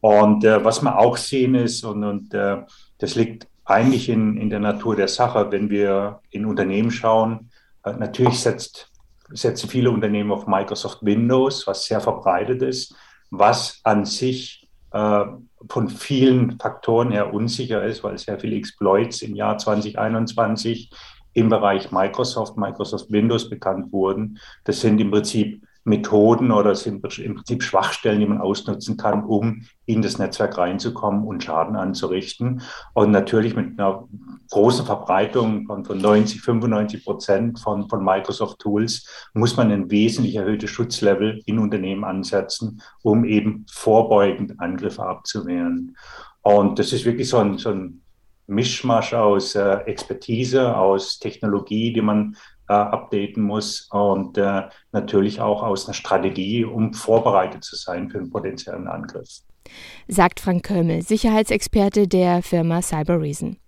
Und 0.00 0.44
äh, 0.44 0.64
was 0.64 0.82
wir 0.82 0.98
auch 0.98 1.16
sehen 1.16 1.54
ist, 1.54 1.84
und, 1.84 2.04
und 2.04 2.34
äh, 2.34 2.58
das 2.98 3.16
liegt 3.16 3.48
eigentlich 3.64 4.08
in, 4.08 4.36
in 4.36 4.50
der 4.50 4.60
Natur 4.60 4.96
der 4.96 5.08
Sache, 5.08 5.50
wenn 5.50 5.70
wir 5.70 6.20
in 6.30 6.46
Unternehmen 6.46 6.90
schauen, 6.90 7.50
äh, 7.84 7.92
natürlich 7.92 8.40
setzt, 8.40 8.90
setzen 9.30 9.68
viele 9.68 9.90
Unternehmen 9.90 10.30
auf 10.30 10.46
Microsoft 10.46 11.04
Windows, 11.04 11.66
was 11.66 11.84
sehr 11.84 12.00
verbreitet 12.00 12.62
ist, 12.62 12.94
was 13.30 13.80
an 13.82 14.04
sich 14.04 14.67
äh, 14.92 15.24
von 15.68 15.88
vielen 15.88 16.58
Faktoren 16.58 17.10
her 17.10 17.34
unsicher 17.34 17.84
ist, 17.84 18.04
weil 18.04 18.16
sehr 18.18 18.38
viele 18.38 18.56
Exploits 18.56 19.22
im 19.22 19.34
Jahr 19.34 19.58
2021 19.58 20.90
im 21.34 21.48
Bereich 21.48 21.92
Microsoft, 21.92 22.56
Microsoft 22.56 23.10
Windows 23.10 23.48
bekannt 23.48 23.92
wurden. 23.92 24.38
Das 24.64 24.80
sind 24.80 25.00
im 25.00 25.10
Prinzip 25.10 25.62
Methoden 25.88 26.50
oder 26.50 26.74
sind 26.74 27.04
im 27.18 27.34
Prinzip 27.34 27.62
Schwachstellen, 27.62 28.20
die 28.20 28.26
man 28.26 28.40
ausnutzen 28.40 28.96
kann, 28.96 29.24
um 29.24 29.62
in 29.86 30.02
das 30.02 30.18
Netzwerk 30.18 30.58
reinzukommen 30.58 31.24
und 31.24 31.42
Schaden 31.42 31.76
anzurichten. 31.76 32.62
Und 32.94 33.10
natürlich 33.10 33.56
mit 33.56 33.78
einer 33.78 34.06
großen 34.50 34.86
Verbreitung 34.86 35.66
von, 35.66 35.84
von 35.84 35.98
90, 35.98 36.40
95 36.40 37.04
Prozent 37.04 37.58
von, 37.58 37.88
von 37.88 38.04
Microsoft 38.04 38.58
Tools 38.60 39.06
muss 39.34 39.56
man 39.56 39.72
ein 39.72 39.90
wesentlich 39.90 40.36
erhöhtes 40.36 40.70
Schutzlevel 40.70 41.42
in 41.46 41.58
Unternehmen 41.58 42.04
ansetzen, 42.04 42.80
um 43.02 43.24
eben 43.24 43.66
vorbeugend 43.70 44.60
Angriffe 44.60 45.04
abzuwehren. 45.04 45.96
Und 46.42 46.78
das 46.78 46.92
ist 46.92 47.04
wirklich 47.04 47.28
so 47.28 47.38
ein, 47.38 47.58
so 47.58 47.70
ein 47.70 48.02
Mischmasch 48.46 49.12
aus 49.12 49.54
äh, 49.54 49.74
Expertise, 49.84 50.74
aus 50.74 51.18
Technologie, 51.18 51.92
die 51.92 52.00
man 52.00 52.36
äh, 52.68 52.72
updaten 52.72 53.42
muss 53.42 53.88
und 53.90 54.38
äh, 54.38 54.62
natürlich 54.92 55.40
auch 55.40 55.62
aus 55.62 55.86
einer 55.86 55.94
Strategie, 55.94 56.64
um 56.64 56.92
vorbereitet 56.94 57.64
zu 57.64 57.76
sein 57.76 58.10
für 58.10 58.18
einen 58.18 58.30
potenziellen 58.30 58.88
Angriff. 58.88 59.28
Sagt 60.06 60.40
Frank 60.40 60.64
Kömmel, 60.64 61.02
Sicherheitsexperte 61.02 62.08
der 62.08 62.42
Firma 62.42 62.80
Cyberreason. 62.82 63.58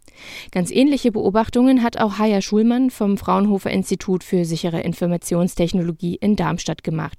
Ganz 0.53 0.71
ähnliche 0.71 1.13
Beobachtungen 1.13 1.83
hat 1.83 1.99
auch 1.99 2.19
Haya 2.19 2.41
Schulmann 2.41 2.91
vom 2.91 3.17
Fraunhofer 3.17 3.71
Institut 3.71 4.25
für 4.25 4.45
sichere 4.45 4.81
Informationstechnologie 4.81 6.17
in 6.17 6.37
Darmstadt 6.37 6.85
gemacht 6.85 7.19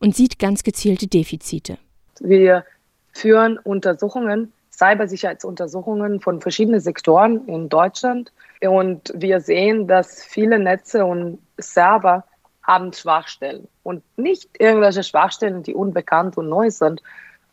und 0.00 0.14
sieht 0.14 0.38
ganz 0.38 0.62
gezielte 0.62 1.06
Defizite. 1.06 1.78
Wir 2.20 2.64
führen 3.12 3.58
Untersuchungen, 3.58 4.52
Cybersicherheitsuntersuchungen 4.82 6.20
von 6.20 6.40
verschiedenen 6.40 6.80
Sektoren 6.80 7.46
in 7.46 7.68
Deutschland 7.68 8.32
und 8.60 9.12
wir 9.14 9.40
sehen, 9.40 9.86
dass 9.86 10.24
viele 10.24 10.58
Netze 10.58 11.04
und 11.04 11.38
Server 11.58 12.24
haben 12.64 12.92
Schwachstellen. 12.92 13.68
Und 13.84 14.02
nicht 14.16 14.48
irgendwelche 14.58 15.04
Schwachstellen, 15.04 15.62
die 15.62 15.74
unbekannt 15.74 16.36
und 16.36 16.48
neu 16.48 16.70
sind. 16.70 17.02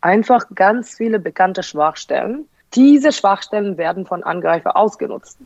Einfach 0.00 0.46
ganz 0.54 0.96
viele 0.96 1.18
bekannte 1.18 1.62
Schwachstellen, 1.62 2.48
diese 2.74 3.12
Schwachstellen 3.12 3.76
werden 3.78 4.06
von 4.06 4.22
Angreifern 4.22 4.72
ausgenutzt. 4.72 5.38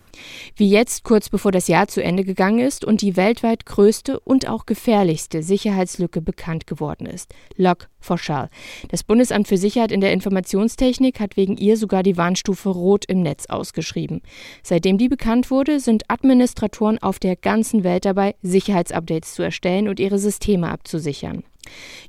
Wie 0.56 0.68
jetzt, 0.68 1.04
kurz 1.04 1.28
bevor 1.28 1.52
das 1.52 1.68
Jahr 1.68 1.88
zu 1.88 2.02
Ende 2.02 2.24
gegangen 2.24 2.58
ist 2.58 2.84
und 2.84 3.00
die 3.00 3.16
weltweit 3.16 3.66
größte 3.66 4.20
und 4.20 4.48
auch 4.48 4.66
gefährlichste 4.66 5.42
Sicherheitslücke 5.42 6.20
bekannt 6.20 6.66
geworden 6.66 7.06
ist. 7.06 7.34
Log4Shell. 7.58 8.48
Das 8.90 9.04
Bundesamt 9.04 9.48
für 9.48 9.56
Sicherheit 9.56 9.92
in 9.92 10.00
der 10.00 10.12
Informationstechnik 10.12 11.20
hat 11.20 11.36
wegen 11.36 11.56
ihr 11.56 11.76
sogar 11.76 12.02
die 12.02 12.16
Warnstufe 12.16 12.68
Rot 12.68 13.06
im 13.06 13.22
Netz 13.22 13.46
ausgeschrieben. 13.46 14.20
Seitdem 14.62 14.98
die 14.98 15.08
bekannt 15.08 15.50
wurde, 15.50 15.80
sind 15.80 16.10
Administratoren 16.10 17.02
auf 17.02 17.18
der 17.18 17.36
ganzen 17.36 17.84
Welt 17.84 18.04
dabei, 18.04 18.34
Sicherheitsupdates 18.42 19.34
zu 19.34 19.42
erstellen 19.42 19.88
und 19.88 19.98
ihre 19.98 20.18
Systeme 20.18 20.68
abzusichern. 20.68 21.44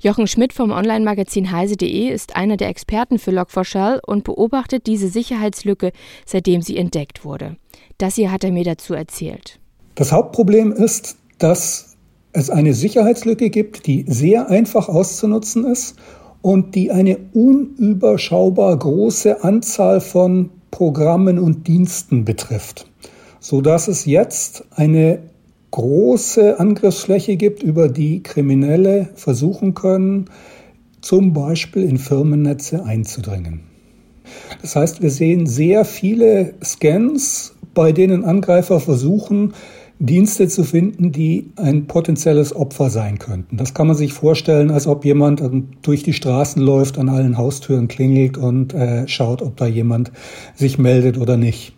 Jochen 0.02 0.28
Schmidt 0.28 0.54
vom 0.54 0.72
Online-Magazin 0.72 1.52
heise.de 1.52 2.10
ist 2.10 2.36
einer 2.36 2.58
der 2.58 2.70
Experten 2.70 3.20
für 3.20 3.32
Log4Shell 3.32 4.00
und 4.06 4.24
beobachtet 4.24 4.88
diese 4.88 5.08
Sicherheitslücke, 5.08 5.92
seitdem 6.26 6.62
sie 6.62 6.78
entdeckt 6.78 7.26
wurde. 7.26 7.58
Das 7.98 8.16
hier 8.16 8.32
hat 8.32 8.44
er 8.44 8.52
mir 8.52 8.64
dazu 8.64 8.94
erzählt. 8.94 9.60
Das 9.96 10.12
Hauptproblem 10.12 10.72
ist, 10.72 11.18
dass 11.38 11.96
es 12.34 12.50
eine 12.50 12.74
Sicherheitslücke 12.74 13.50
gibt, 13.50 13.88
die 13.88 14.06
sehr 14.08 14.50
einfach 14.50 14.90
auszunutzen 14.90 15.66
ist 15.66 15.96
und 16.42 16.76
die 16.76 16.92
eine 16.92 17.18
unüberschaubar 17.34 18.78
große 18.78 19.44
Anzahl 19.44 20.02
von 20.02 20.52
Programmen 20.70 21.40
und 21.40 21.68
Diensten 21.68 22.26
betrifft, 22.26 22.86
sodass 23.40 23.88
es 23.88 24.06
jetzt 24.06 24.66
eine 24.72 25.20
große 25.75 26.58
Angriffsfläche 26.58 27.36
gibt, 27.36 27.62
über 27.62 27.89
die 27.89 28.24
Kriminelle 28.24 29.10
versuchen 29.15 29.74
können, 29.74 30.29
zum 31.01 31.34
Beispiel 31.34 31.84
in 31.84 31.98
Firmennetze 31.98 32.86
einzudringen. 32.86 33.60
Das 34.62 34.77
heißt, 34.77 35.01
wir 35.01 35.10
sehen 35.10 35.48
sehr 35.48 35.84
viele 35.84 36.53
Scans, 36.63 37.55
bei 37.74 37.91
denen 37.91 38.24
Angreifer 38.24 38.79
versuchen, 38.79 39.53
Dienste 40.00 40.48
zu 40.48 40.63
finden, 40.63 41.12
die 41.12 41.51
ein 41.58 41.88
potenzielles 41.88 42.55
Opfer 42.55 42.89
sein 42.89 43.20
könnten. 43.20 43.58
Das 43.58 43.74
kann 43.74 43.88
man 43.88 43.98
sich 43.98 44.13
vorstellen, 44.13 44.72
als 44.72 44.88
ob 44.88 45.03
jemand 45.03 45.44
durch 45.82 46.03
die 46.03 46.13
Straßen 46.13 46.62
läuft, 46.62 46.98
an 46.98 47.10
allen 47.10 47.38
Haustüren 47.38 47.89
klingelt 47.89 48.38
und 48.38 48.74
äh, 48.74 49.10
schaut, 49.10 49.41
ob 49.41 49.58
da 49.58 49.65
jemand 49.65 50.13
sich 50.55 50.77
meldet 50.77 51.17
oder 51.17 51.36
nicht. 51.36 51.74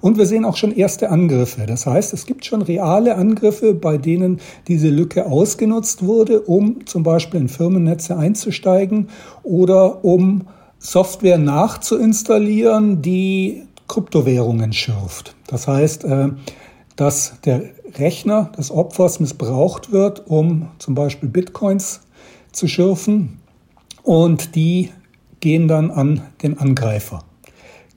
Und 0.00 0.18
wir 0.18 0.26
sehen 0.26 0.44
auch 0.44 0.56
schon 0.56 0.72
erste 0.72 1.10
Angriffe. 1.10 1.66
Das 1.66 1.86
heißt, 1.86 2.12
es 2.12 2.26
gibt 2.26 2.44
schon 2.44 2.62
reale 2.62 3.16
Angriffe, 3.16 3.74
bei 3.74 3.98
denen 3.98 4.40
diese 4.68 4.88
Lücke 4.88 5.26
ausgenutzt 5.26 6.04
wurde, 6.04 6.40
um 6.40 6.86
zum 6.86 7.02
Beispiel 7.02 7.40
in 7.40 7.48
Firmennetze 7.48 8.16
einzusteigen 8.16 9.08
oder 9.42 10.04
um 10.04 10.46
Software 10.78 11.38
nachzuinstallieren, 11.38 13.02
die 13.02 13.64
Kryptowährungen 13.86 14.72
schürft. 14.72 15.34
Das 15.46 15.68
heißt, 15.68 16.04
äh, 16.04 16.28
dass 16.96 17.34
der 17.44 17.62
Rechner 17.98 18.52
des 18.56 18.70
Opfers 18.70 19.20
missbraucht 19.20 19.92
wird, 19.92 20.26
um 20.26 20.68
zum 20.78 20.94
Beispiel 20.94 21.28
Bitcoins 21.28 22.00
zu 22.52 22.68
schürfen 22.68 23.40
und 24.02 24.54
die 24.54 24.90
gehen 25.40 25.68
dann 25.68 25.90
an 25.90 26.22
den 26.42 26.58
Angreifer. 26.58 27.24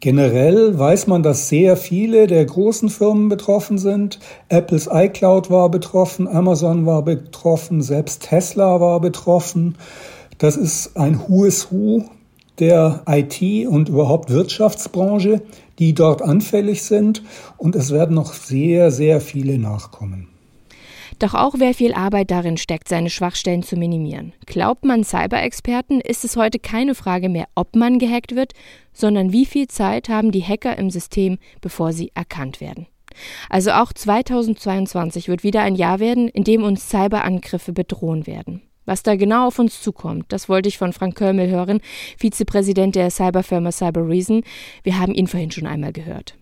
Generell 0.04 0.78
weiß 0.78 1.08
man, 1.08 1.24
dass 1.24 1.48
sehr 1.48 1.78
viele 1.78 2.28
der 2.28 2.44
großen 2.44 2.90
Firmen 2.90 3.30
betroffen 3.30 3.78
sind. 3.78 4.20
Apples 4.50 4.90
iCloud 4.92 5.50
war 5.50 5.72
betroffen, 5.72 6.28
Amazon 6.28 6.86
war 6.86 7.04
betroffen, 7.04 7.82
selbst 7.82 8.24
Tesla 8.24 8.82
war 8.82 9.00
betroffen. 9.00 9.78
Das 10.40 10.58
ist 10.58 10.98
ein 10.98 11.22
is 11.46 11.72
Who 11.72 12.04
der 12.60 13.04
IT 13.08 13.66
und 13.66 13.88
überhaupt 13.88 14.30
Wirtschaftsbranche, 14.30 15.42
die 15.80 15.94
dort 15.94 16.22
anfällig 16.22 16.84
sind. 16.84 17.24
Und 17.56 17.74
es 17.74 17.92
werden 17.92 18.14
noch 18.14 18.34
sehr, 18.34 18.92
sehr 18.92 19.22
viele 19.22 19.58
nachkommen. 19.58 20.33
Doch 21.24 21.36
auch 21.36 21.54
wer 21.58 21.74
viel 21.74 21.94
Arbeit 21.94 22.32
darin 22.32 22.58
steckt, 22.58 22.90
seine 22.90 23.10
Schwachstellen 23.10 23.64
zu 23.64 23.78
minimieren. 23.78 24.34
Glaubt 24.46 24.84
man 24.84 25.06
Cyber-Experten, 25.06 26.02
ist 26.02 26.26
es 26.26 26.36
heute 26.36 26.60
keine 26.60 26.96
Frage 26.96 27.30
mehr, 27.30 27.48
ob 27.56 27.78
man 27.78 27.98
gehackt 27.98 28.36
wird, 28.36 28.52
sondern 28.92 29.32
wie 29.32 29.46
viel 29.46 29.70
Zeit 29.70 30.10
haben 30.10 30.34
die 30.34 30.44
Hacker 30.44 30.78
im 30.78 30.90
System, 30.90 31.38
bevor 31.62 31.94
sie 31.94 32.12
erkannt 32.14 32.60
werden. 32.60 32.88
Also 33.50 33.72
auch 33.72 33.94
2022 33.94 35.30
wird 35.30 35.46
wieder 35.46 35.62
ein 35.62 35.76
Jahr 35.76 36.02
werden, 36.02 36.28
in 36.28 36.44
dem 36.44 36.62
uns 36.62 36.90
Cyberangriffe 36.90 37.72
bedrohen 37.72 38.28
werden. 38.28 38.62
Was 38.84 39.02
da 39.02 39.16
genau 39.16 39.48
auf 39.48 39.60
uns 39.60 39.82
zukommt, 39.82 40.26
das 40.28 40.50
wollte 40.50 40.68
ich 40.68 40.78
von 40.78 40.92
Frank 40.92 41.16
Körmel 41.16 41.50
hören, 41.50 41.80
Vizepräsident 42.18 42.96
der 42.96 43.10
Cyberfirma 43.10 43.72
Cyberreason. 43.72 44.44
Wir 44.84 45.00
haben 45.00 45.14
ihn 45.14 45.28
vorhin 45.28 45.52
schon 45.52 45.68
einmal 45.68 45.94
gehört. 45.94 46.36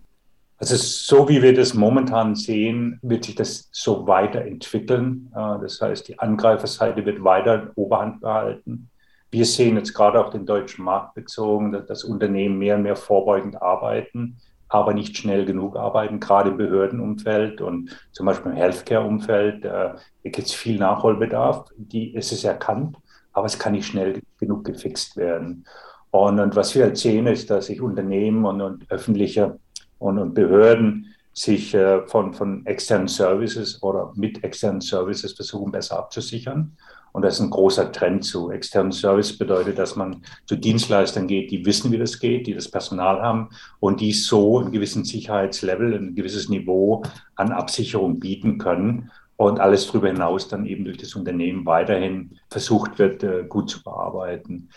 Also 0.62 0.76
so 0.76 1.28
wie 1.28 1.42
wir 1.42 1.56
das 1.56 1.74
momentan 1.74 2.36
sehen, 2.36 3.00
wird 3.02 3.26
sich 3.26 3.34
das 3.34 3.68
so 3.72 4.06
weiterentwickeln. 4.06 5.32
Das 5.34 5.82
heißt, 5.82 6.08
die 6.08 6.20
Angreiferseite 6.20 7.04
wird 7.04 7.24
weiter 7.24 7.72
Oberhand 7.74 8.22
behalten. 8.22 8.92
Wir 9.32 9.46
sehen 9.46 9.76
jetzt 9.78 9.96
gerade 9.96 10.24
auf 10.24 10.30
den 10.30 10.46
deutschen 10.46 10.86
Markt 10.86 11.16
bezogen, 11.16 11.72
dass 11.72 11.88
das 11.88 12.04
Unternehmen 12.04 12.60
mehr 12.60 12.76
und 12.76 12.84
mehr 12.84 12.96
vorbeugend 12.96 13.60
arbeiten, 13.60 14.38
aber 14.70 14.94
nicht 14.94 15.18
schnell 15.18 15.46
genug 15.46 15.76
arbeiten, 15.78 16.20
gerade 16.20 16.52
im 16.52 16.58
Behördenumfeld 16.58 17.60
und 17.60 17.98
zum 18.12 18.28
Beispiel 18.28 18.52
im 18.52 18.58
Healthcare-Umfeld. 18.58 19.66
Äh, 19.66 19.94
hier 20.22 20.32
gibt 20.32 20.48
es 20.48 20.54
viel 20.54 20.78
Nachholbedarf. 20.78 21.70
Die, 21.76 22.16
es 22.16 22.32
ist 22.32 22.44
erkannt, 22.44 22.98
aber 23.34 23.48
es 23.48 23.58
kann 23.58 23.72
nicht 23.72 23.88
schnell 23.88 24.22
genug 24.40 24.64
gefixt 24.64 25.18
werden. 25.18 25.66
Und, 26.12 26.40
und 26.40 26.56
was 26.56 26.76
wir 26.76 26.84
halt 26.84 26.98
sehen, 26.98 27.26
ist, 27.26 27.50
dass 27.50 27.66
sich 27.66 27.82
Unternehmen 27.82 28.46
und, 28.46 28.62
und 28.62 28.92
öffentliche 28.92 29.58
und, 30.02 30.18
und 30.18 30.34
Behörden 30.34 31.14
sich 31.34 31.74
äh, 31.74 32.06
von, 32.08 32.34
von 32.34 32.66
externen 32.66 33.08
Services 33.08 33.82
oder 33.82 34.12
mit 34.16 34.44
externen 34.44 34.82
Services 34.82 35.34
versuchen, 35.34 35.72
besser 35.72 35.98
abzusichern. 35.98 36.76
Und 37.14 37.24
das 37.24 37.36
ist 37.36 37.42
ein 37.42 37.50
großer 37.50 37.92
Trend 37.92 38.24
zu. 38.24 38.52
Externen 38.52 38.92
Service 38.92 39.38
bedeutet, 39.38 39.78
dass 39.78 39.96
man 39.96 40.24
zu 40.46 40.56
Dienstleistern 40.56 41.28
geht, 41.28 41.52
die 41.52 41.66
wissen, 41.66 41.92
wie 41.92 41.98
das 41.98 42.20
geht, 42.20 42.48
die 42.48 42.54
das 42.54 42.70
Personal 42.70 43.22
haben 43.22 43.50
und 43.80 44.02
die 44.02 44.14
so 44.14 44.60
einen 44.60 44.72
gewissen 44.72 45.04
Sicherheitslevel, 45.04 45.94
ein 45.94 46.16
gewisses 46.16 46.50
Niveau 46.50 47.04
an 47.36 47.52
Absicherung 47.52 48.20
bieten 48.20 48.58
können. 48.58 49.12
Und 49.36 49.60
alles 49.60 49.88
darüber 49.88 50.08
hinaus 50.08 50.48
dann 50.48 50.66
eben 50.66 50.86
durch 50.86 50.98
das 50.98 51.16
Unternehmen 51.16 51.66
weiterhin 51.66 52.38
versucht 52.50 53.00
wird, 53.00 53.24
äh, 53.24 53.44
gut 53.48 53.70
zu 53.70 53.84
bearbeiten. 53.84 54.70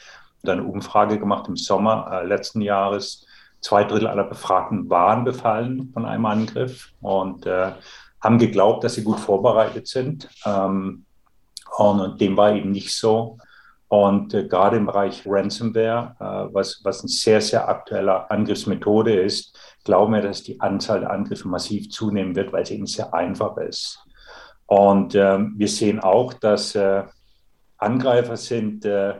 Dann 0.42 0.60
eine 0.60 0.68
Umfrage 0.68 1.18
gemacht 1.18 1.48
im 1.48 1.56
Sommer 1.56 2.08
äh, 2.10 2.26
letzten 2.26 2.62
Jahres. 2.62 3.23
Zwei 3.64 3.84
Drittel 3.84 4.08
aller 4.08 4.24
Befragten 4.24 4.90
waren 4.90 5.24
befallen 5.24 5.90
von 5.94 6.04
einem 6.04 6.26
Angriff 6.26 6.92
und 7.00 7.46
äh, 7.46 7.72
haben 8.20 8.36
geglaubt, 8.36 8.84
dass 8.84 8.96
sie 8.96 9.04
gut 9.04 9.18
vorbereitet 9.18 9.88
sind. 9.88 10.28
Ähm, 10.44 11.06
und, 11.78 12.00
und 12.00 12.20
dem 12.20 12.36
war 12.36 12.54
eben 12.54 12.72
nicht 12.72 12.94
so. 12.94 13.38
Und 13.88 14.34
äh, 14.34 14.46
gerade 14.46 14.76
im 14.76 14.84
Bereich 14.84 15.22
Ransomware, 15.24 16.14
äh, 16.20 16.54
was, 16.54 16.82
was 16.84 17.00
eine 17.00 17.08
sehr, 17.08 17.40
sehr 17.40 17.66
aktuelle 17.66 18.30
Angriffsmethode 18.30 19.18
ist, 19.18 19.58
glauben 19.82 20.12
wir, 20.12 20.20
dass 20.20 20.42
die 20.42 20.60
Anzahl 20.60 21.00
der 21.00 21.10
Angriffe 21.10 21.48
massiv 21.48 21.88
zunehmen 21.88 22.36
wird, 22.36 22.52
weil 22.52 22.64
es 22.64 22.70
eben 22.70 22.86
sehr 22.86 23.14
einfach 23.14 23.56
ist. 23.56 23.98
Und 24.66 25.14
ähm, 25.14 25.54
wir 25.56 25.68
sehen 25.68 26.00
auch, 26.00 26.34
dass 26.34 26.74
äh, 26.74 27.04
Angreifer 27.78 28.36
sind, 28.36 28.84
äh, 28.84 29.14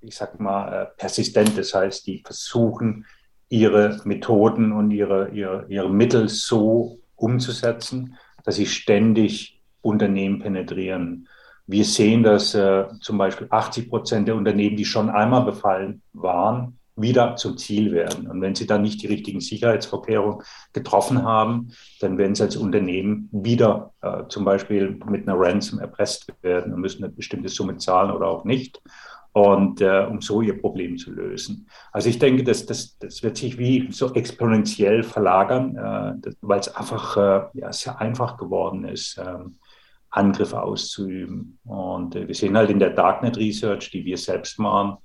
ich 0.00 0.16
sag 0.16 0.40
mal, 0.40 0.72
äh, 0.72 0.86
persistent. 0.96 1.56
Das 1.56 1.72
heißt, 1.72 2.04
die 2.08 2.24
versuchen, 2.26 3.06
ihre 3.52 4.00
Methoden 4.04 4.72
und 4.72 4.90
ihre, 4.92 5.28
ihre, 5.28 5.66
ihre 5.68 5.90
Mittel 5.90 6.30
so 6.30 7.00
umzusetzen, 7.16 8.16
dass 8.44 8.56
sie 8.56 8.64
ständig 8.64 9.60
Unternehmen 9.82 10.38
penetrieren. 10.38 11.28
Wir 11.66 11.84
sehen, 11.84 12.22
dass 12.22 12.54
äh, 12.54 12.86
zum 13.02 13.18
Beispiel 13.18 13.48
80 13.50 13.90
Prozent 13.90 14.26
der 14.26 14.36
Unternehmen, 14.36 14.76
die 14.76 14.86
schon 14.86 15.10
einmal 15.10 15.44
befallen 15.44 16.00
waren, 16.14 16.78
wieder 16.96 17.36
zum 17.36 17.58
Ziel 17.58 17.92
werden. 17.92 18.26
Und 18.26 18.40
wenn 18.40 18.54
sie 18.54 18.66
dann 18.66 18.80
nicht 18.80 19.02
die 19.02 19.06
richtigen 19.06 19.40
Sicherheitsvorkehrungen 19.40 20.42
getroffen 20.72 21.22
haben, 21.22 21.72
dann 22.00 22.16
werden 22.16 22.34
sie 22.34 22.44
als 22.44 22.56
Unternehmen 22.56 23.28
wieder 23.32 23.92
äh, 24.00 24.22
zum 24.28 24.46
Beispiel 24.46 24.98
mit 25.10 25.28
einer 25.28 25.38
Ransom 25.38 25.78
erpresst 25.78 26.26
werden 26.40 26.72
und 26.72 26.80
müssen 26.80 27.04
eine 27.04 27.12
bestimmte 27.12 27.50
Summe 27.50 27.76
zahlen 27.76 28.12
oder 28.12 28.28
auch 28.28 28.44
nicht. 28.44 28.80
Und 29.32 29.80
äh, 29.80 30.06
um 30.10 30.20
so 30.20 30.42
ihr 30.42 30.60
Problem 30.60 30.98
zu 30.98 31.10
lösen. 31.10 31.66
Also 31.90 32.10
ich 32.10 32.18
denke, 32.18 32.44
dass 32.44 32.66
das, 32.66 32.98
das 32.98 33.22
wird 33.22 33.38
sich 33.38 33.56
wie 33.56 33.90
so 33.90 34.12
exponentiell 34.12 35.02
verlagern, 35.02 35.76
äh, 35.76 36.30
weil 36.42 36.60
es 36.60 36.74
einfach 36.74 37.16
äh, 37.16 37.58
ja, 37.58 37.72
sehr 37.72 37.98
einfach 37.98 38.36
geworden 38.36 38.84
ist. 38.84 39.18
Ähm, 39.18 39.56
Angriffe 40.12 40.62
auszuüben. 40.62 41.58
Und 41.64 42.14
äh, 42.14 42.28
wir 42.28 42.34
sehen 42.34 42.56
halt 42.56 42.70
in 42.70 42.78
der 42.78 42.90
Darknet 42.90 43.36
Research, 43.36 43.90
die 43.90 44.04
wir 44.04 44.18
selbst 44.18 44.58
machen, 44.58 44.98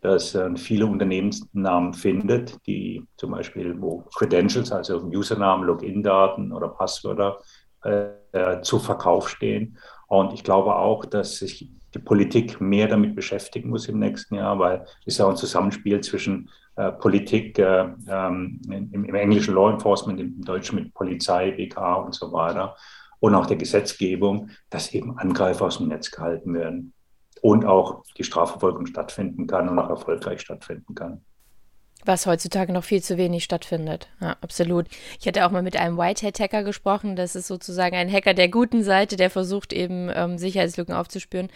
dass 0.00 0.34
äh, 0.34 0.56
viele 0.56 0.86
Unternehmensnamen 0.86 1.94
findet, 1.94 2.66
die 2.66 3.06
zum 3.16 3.30
Beispiel, 3.32 3.80
wo 3.80 4.04
Credentials, 4.14 4.72
also 4.72 5.02
Usernamen, 5.02 5.66
Login-Daten 5.66 6.52
oder 6.52 6.68
Passwörter 6.68 7.38
äh, 7.82 8.60
zu 8.62 8.78
Verkauf 8.78 9.28
stehen. 9.28 9.78
Und 10.06 10.32
ich 10.32 10.42
glaube 10.42 10.76
auch, 10.76 11.04
dass 11.04 11.38
sich 11.38 11.70
die 11.94 12.00
Politik 12.00 12.60
mehr 12.60 12.88
damit 12.88 13.14
beschäftigen 13.14 13.70
muss 13.70 13.88
im 13.88 13.98
nächsten 13.98 14.34
Jahr, 14.34 14.58
weil 14.58 14.84
es 15.06 15.18
ja 15.18 15.28
ein 15.28 15.36
Zusammenspiel 15.36 16.00
zwischen 16.00 16.50
äh, 16.76 16.90
Politik, 16.90 17.58
äh, 17.58 17.86
ähm, 18.08 18.60
im, 18.68 19.04
im, 19.04 19.14
englischen 19.14 19.54
Law 19.54 19.70
Enforcement, 19.70 20.20
im 20.20 20.42
deutschen 20.42 20.76
mit 20.76 20.92
Polizei, 20.92 21.52
BK 21.52 21.94
und 21.94 22.14
so 22.14 22.32
weiter 22.32 22.76
und 23.20 23.34
auch 23.34 23.46
der 23.46 23.56
Gesetzgebung, 23.56 24.50
dass 24.70 24.92
eben 24.92 25.16
Angreifer 25.18 25.66
aus 25.66 25.78
dem 25.78 25.88
Netz 25.88 26.10
gehalten 26.10 26.52
werden 26.52 26.92
und 27.40 27.64
auch 27.64 28.02
die 28.18 28.24
Strafverfolgung 28.24 28.86
stattfinden 28.86 29.46
kann 29.46 29.68
und 29.68 29.78
auch 29.78 29.88
erfolgreich 29.88 30.40
stattfinden 30.40 30.94
kann. 30.94 31.24
Was 32.04 32.26
heutzutage 32.26 32.72
noch 32.72 32.84
viel 32.84 33.02
zu 33.02 33.16
wenig 33.16 33.44
stattfindet. 33.44 34.08
Ja, 34.20 34.36
absolut. 34.40 34.86
Ich 35.18 35.26
hatte 35.26 35.46
auch 35.46 35.50
mal 35.50 35.62
mit 35.62 35.76
einem 35.76 35.96
Whitehead-Hacker 35.96 36.62
gesprochen. 36.62 37.16
Das 37.16 37.34
ist 37.34 37.46
sozusagen 37.46 37.96
ein 37.96 38.12
Hacker 38.12 38.34
der 38.34 38.48
guten 38.48 38.82
Seite, 38.82 39.16
der 39.16 39.30
versucht 39.30 39.72
eben 39.72 40.10
ähm, 40.14 40.36
Sicherheitslücken 40.36 40.94
aufzuspüren. 40.94 41.48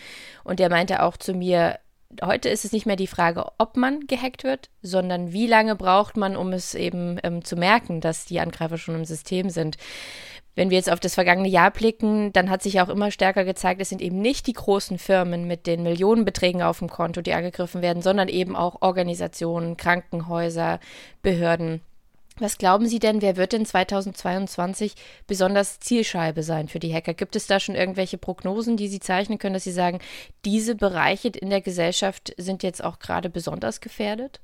Und 0.44 0.58
der 0.58 0.70
meinte 0.70 1.02
auch 1.02 1.16
zu 1.18 1.34
mir, 1.34 1.78
heute 2.22 2.48
ist 2.48 2.64
es 2.64 2.72
nicht 2.72 2.86
mehr 2.86 2.96
die 2.96 3.06
Frage, 3.06 3.44
ob 3.58 3.76
man 3.76 4.06
gehackt 4.06 4.44
wird, 4.44 4.70
sondern 4.82 5.32
wie 5.32 5.46
lange 5.46 5.76
braucht 5.76 6.16
man, 6.16 6.36
um 6.36 6.52
es 6.52 6.74
eben 6.74 7.18
ähm, 7.22 7.44
zu 7.44 7.56
merken, 7.56 8.00
dass 8.00 8.24
die 8.24 8.40
Angreifer 8.40 8.78
schon 8.78 8.94
im 8.94 9.04
System 9.04 9.50
sind. 9.50 9.76
Wenn 10.58 10.70
wir 10.70 10.76
jetzt 10.76 10.90
auf 10.90 10.98
das 10.98 11.14
vergangene 11.14 11.46
Jahr 11.46 11.70
blicken, 11.70 12.32
dann 12.32 12.50
hat 12.50 12.64
sich 12.64 12.80
auch 12.80 12.88
immer 12.88 13.12
stärker 13.12 13.44
gezeigt, 13.44 13.80
es 13.80 13.90
sind 13.90 14.02
eben 14.02 14.20
nicht 14.20 14.48
die 14.48 14.54
großen 14.54 14.98
Firmen 14.98 15.46
mit 15.46 15.68
den 15.68 15.84
Millionenbeträgen 15.84 16.62
auf 16.62 16.80
dem 16.80 16.88
Konto, 16.90 17.20
die 17.20 17.32
angegriffen 17.32 17.80
werden, 17.80 18.02
sondern 18.02 18.26
eben 18.26 18.56
auch 18.56 18.82
Organisationen, 18.82 19.76
Krankenhäuser, 19.76 20.80
Behörden. 21.22 21.80
Was 22.40 22.58
glauben 22.58 22.88
Sie 22.88 22.98
denn, 22.98 23.22
wer 23.22 23.36
wird 23.36 23.54
in 23.54 23.66
2022 23.66 24.96
besonders 25.28 25.78
Zielscheibe 25.78 26.42
sein 26.42 26.66
für 26.66 26.80
die 26.80 26.92
Hacker? 26.92 27.14
Gibt 27.14 27.36
es 27.36 27.46
da 27.46 27.60
schon 27.60 27.76
irgendwelche 27.76 28.18
Prognosen, 28.18 28.76
die 28.76 28.88
Sie 28.88 28.98
zeichnen 28.98 29.38
können, 29.38 29.54
dass 29.54 29.62
Sie 29.62 29.70
sagen, 29.70 30.00
diese 30.44 30.74
Bereiche 30.74 31.28
in 31.28 31.50
der 31.50 31.60
Gesellschaft 31.60 32.34
sind 32.36 32.64
jetzt 32.64 32.82
auch 32.82 32.98
gerade 32.98 33.30
besonders 33.30 33.80
gefährdet? 33.80 34.40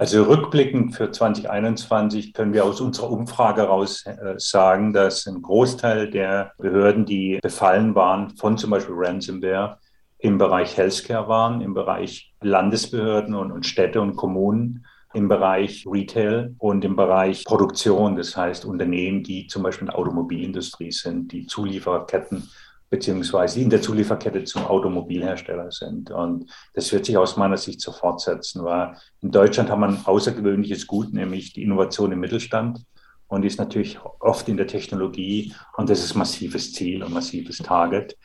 Also 0.00 0.22
rückblickend 0.22 0.94
für 0.94 1.10
2021 1.10 2.32
können 2.32 2.52
wir 2.52 2.64
aus 2.64 2.80
unserer 2.80 3.10
Umfrage 3.10 3.62
heraus 3.62 4.06
äh, 4.06 4.34
sagen, 4.36 4.92
dass 4.92 5.26
ein 5.26 5.42
Großteil 5.42 6.08
der 6.08 6.52
Behörden, 6.56 7.04
die 7.04 7.40
befallen 7.42 7.96
waren 7.96 8.36
von 8.36 8.56
zum 8.56 8.70
Beispiel 8.70 8.94
Ransomware, 8.96 9.78
im 10.18 10.38
Bereich 10.38 10.76
Healthcare 10.76 11.26
waren, 11.26 11.60
im 11.62 11.74
Bereich 11.74 12.32
Landesbehörden 12.40 13.34
und, 13.34 13.50
und 13.50 13.66
Städte 13.66 14.00
und 14.00 14.14
Kommunen, 14.14 14.86
im 15.14 15.26
Bereich 15.26 15.84
Retail 15.84 16.54
und 16.58 16.84
im 16.84 16.94
Bereich 16.94 17.44
Produktion. 17.44 18.14
Das 18.14 18.36
heißt 18.36 18.66
Unternehmen, 18.66 19.24
die 19.24 19.48
zum 19.48 19.64
Beispiel 19.64 19.88
in 19.88 19.90
der 19.90 19.98
Automobilindustrie 19.98 20.92
sind, 20.92 21.32
die 21.32 21.46
Zulieferketten 21.46 22.48
beziehungsweise 22.90 23.60
in 23.60 23.70
der 23.70 23.82
Zulieferkette 23.82 24.44
zum 24.44 24.64
Automobilhersteller 24.64 25.70
sind. 25.70 26.10
Und 26.10 26.50
das 26.74 26.92
wird 26.92 27.04
sich 27.04 27.16
aus 27.16 27.36
meiner 27.36 27.56
Sicht 27.56 27.80
so 27.80 27.92
fortsetzen, 27.92 28.64
weil 28.64 28.96
in 29.20 29.30
Deutschland 29.30 29.70
haben 29.70 29.80
wir 29.80 29.88
ein 29.88 30.06
außergewöhnliches 30.06 30.86
Gut, 30.86 31.12
nämlich 31.12 31.52
die 31.52 31.62
Innovation 31.62 32.12
im 32.12 32.20
Mittelstand. 32.20 32.84
Und 33.30 33.44
ist 33.44 33.58
natürlich 33.58 33.98
oft 34.20 34.48
in 34.48 34.56
der 34.56 34.66
Technologie 34.66 35.52
und 35.76 35.90
das 35.90 36.02
ist 36.02 36.14
massives 36.14 36.72
Ziel 36.72 37.02
und 37.02 37.12
massives 37.12 37.58
Target. 37.58 38.16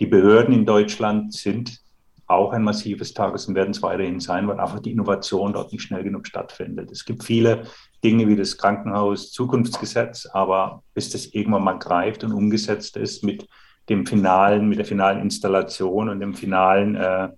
Die 0.00 0.06
Behörden 0.06 0.52
in 0.52 0.66
Deutschland 0.66 1.32
sind 1.32 1.80
auch 2.26 2.52
ein 2.52 2.62
massives 2.62 3.14
Target 3.14 3.48
und 3.48 3.54
werden 3.54 3.70
es 3.70 3.82
weiterhin 3.82 4.20
sein, 4.20 4.46
weil 4.46 4.60
einfach 4.60 4.80
die 4.80 4.92
Innovation 4.92 5.54
dort 5.54 5.72
nicht 5.72 5.82
schnell 5.82 6.04
genug 6.04 6.26
stattfindet. 6.26 6.90
Es 6.90 7.06
gibt 7.06 7.24
viele 7.24 7.64
Dinge 8.04 8.28
wie 8.28 8.36
das 8.36 8.58
Krankenhaus 8.58 9.32
Zukunftsgesetz, 9.32 10.26
aber 10.26 10.82
bis 10.92 11.10
das 11.10 11.26
irgendwann 11.26 11.64
mal 11.64 11.78
greift 11.78 12.22
und 12.22 12.32
umgesetzt 12.32 12.98
ist 12.98 13.24
mit 13.24 13.48
dem 13.88 14.06
finalen, 14.06 14.68
mit 14.68 14.78
der 14.78 14.84
finalen 14.84 15.20
Installation 15.20 16.08
und 16.08 16.20
dem 16.20 16.34
finalen 16.34 16.94
äh, 16.94 17.28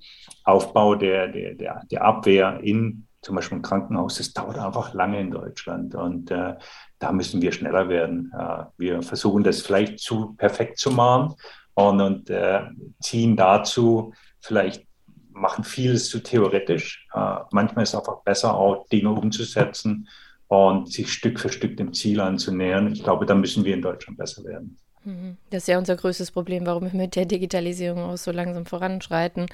Aufbau 0.45 0.95
der, 0.95 1.29
der, 1.29 1.55
der, 1.55 1.83
der 1.91 2.05
Abwehr 2.05 2.61
in 2.63 3.07
zum 3.23 3.37
Beispiel 3.37 3.59
ein 3.59 3.63
Krankenhaus, 3.63 4.17
das 4.17 4.33
dauert 4.33 4.59
einfach 4.59 4.95
lange 4.95 5.21
in 5.21 5.31
Deutschland 5.31 5.95
und 5.95 6.31
äh, 6.33 6.57
da 6.99 7.13
müssen 7.13 7.41
wir 7.41 7.53
schneller 7.53 7.89
werden. 7.89 8.33
Äh, 8.37 8.65
wir 8.77 9.03
versuchen 9.03 9.45
das 9.45 9.63
vielleicht 9.63 10.01
zu 10.01 10.35
perfekt 10.35 10.79
zu 10.79 10.91
machen 10.91 11.35
und, 11.75 12.01
und 12.01 12.31
äh, 12.31 12.63
ziehen 13.01 13.37
dazu 13.37 14.13
vielleicht 14.41 14.85
machen 15.31 15.65
vieles 15.65 16.11
zu 16.11 16.21
theoretisch. 16.21 17.07
Äh, 17.15 17.37
manchmal 17.53 17.85
ist 17.85 17.91
es 17.91 17.99
einfach 17.99 18.23
besser, 18.23 18.55
auch 18.55 18.89
Dinge 18.89 19.11
umzusetzen 19.11 20.09
und 20.49 20.93
sich 20.93 21.13
Stück 21.13 21.41
für 21.41 21.51
Stück 21.51 21.77
dem 21.77 21.93
Ziel 21.93 22.21
anzunähern. 22.21 22.93
Ich 22.93 23.03
glaube, 23.03 23.25
da 23.25 23.35
müssen 23.35 23.65
wir 23.65 23.75
in 23.75 23.83
Deutschland 23.83 24.19
besser 24.19 24.45
werden. 24.45 24.77
Mhm. 25.05 25.37
Das 25.51 25.65
ist 25.65 25.69
ja 25.69 25.79
unser 25.79 25.97
größtes 25.97 26.31
Problem, 26.31 26.67
warum 26.67 26.85
wir 26.85 26.99
mit 26.99 27.17
der 27.17 27.27
Digitalisierung 27.27 28.03
auch 28.03 28.17
so 28.17 28.31
langsam 28.31 28.67
voranschreiten. 28.67 29.47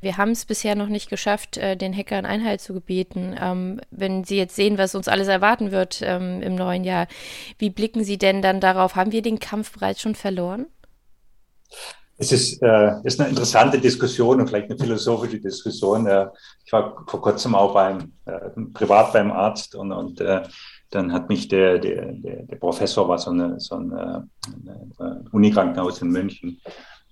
Wir 0.00 0.16
haben 0.16 0.32
es 0.32 0.44
bisher 0.44 0.74
noch 0.74 0.88
nicht 0.88 1.08
geschafft, 1.08 1.56
äh, 1.56 1.76
den 1.76 1.96
Hackern 1.96 2.26
Einhalt 2.26 2.60
zu 2.60 2.74
gebieten. 2.74 3.36
Ähm, 3.40 3.80
wenn 3.90 4.24
Sie 4.24 4.36
jetzt 4.36 4.56
sehen, 4.56 4.78
was 4.78 4.94
uns 4.94 5.06
alles 5.06 5.28
erwarten 5.28 5.70
wird 5.70 6.00
ähm, 6.02 6.42
im 6.42 6.56
neuen 6.56 6.84
Jahr, 6.84 7.06
wie 7.58 7.70
blicken 7.70 8.02
Sie 8.02 8.18
denn 8.18 8.42
dann 8.42 8.60
darauf? 8.60 8.96
Haben 8.96 9.12
wir 9.12 9.22
den 9.22 9.38
Kampf 9.38 9.72
bereits 9.72 10.00
schon 10.00 10.16
verloren? 10.16 10.66
Es 12.18 12.30
ist, 12.30 12.62
äh, 12.62 12.92
ist 13.04 13.20
eine 13.20 13.30
interessante 13.30 13.80
Diskussion 13.80 14.40
und 14.40 14.48
vielleicht 14.48 14.70
eine 14.70 14.78
philosophische 14.78 15.40
Diskussion. 15.40 16.06
Äh, 16.06 16.26
ich 16.64 16.72
war 16.72 17.04
vor 17.06 17.20
kurzem 17.20 17.54
auch 17.54 17.74
beim, 17.74 18.12
äh, 18.26 18.50
privat 18.74 19.12
beim 19.12 19.32
Arzt 19.32 19.74
und, 19.74 19.92
und 19.92 20.20
äh, 20.20 20.42
dann 20.94 21.12
hat 21.12 21.28
mich 21.28 21.48
der, 21.48 21.78
der, 21.78 22.12
der, 22.12 22.42
der 22.44 22.56
Professor, 22.56 23.08
war 23.08 23.18
so, 23.18 23.30
eine, 23.30 23.58
so 23.58 23.76
ein 23.76 23.92
eine 23.92 25.24
Unikrankenhaus 25.32 26.02
in 26.02 26.08
München, 26.08 26.60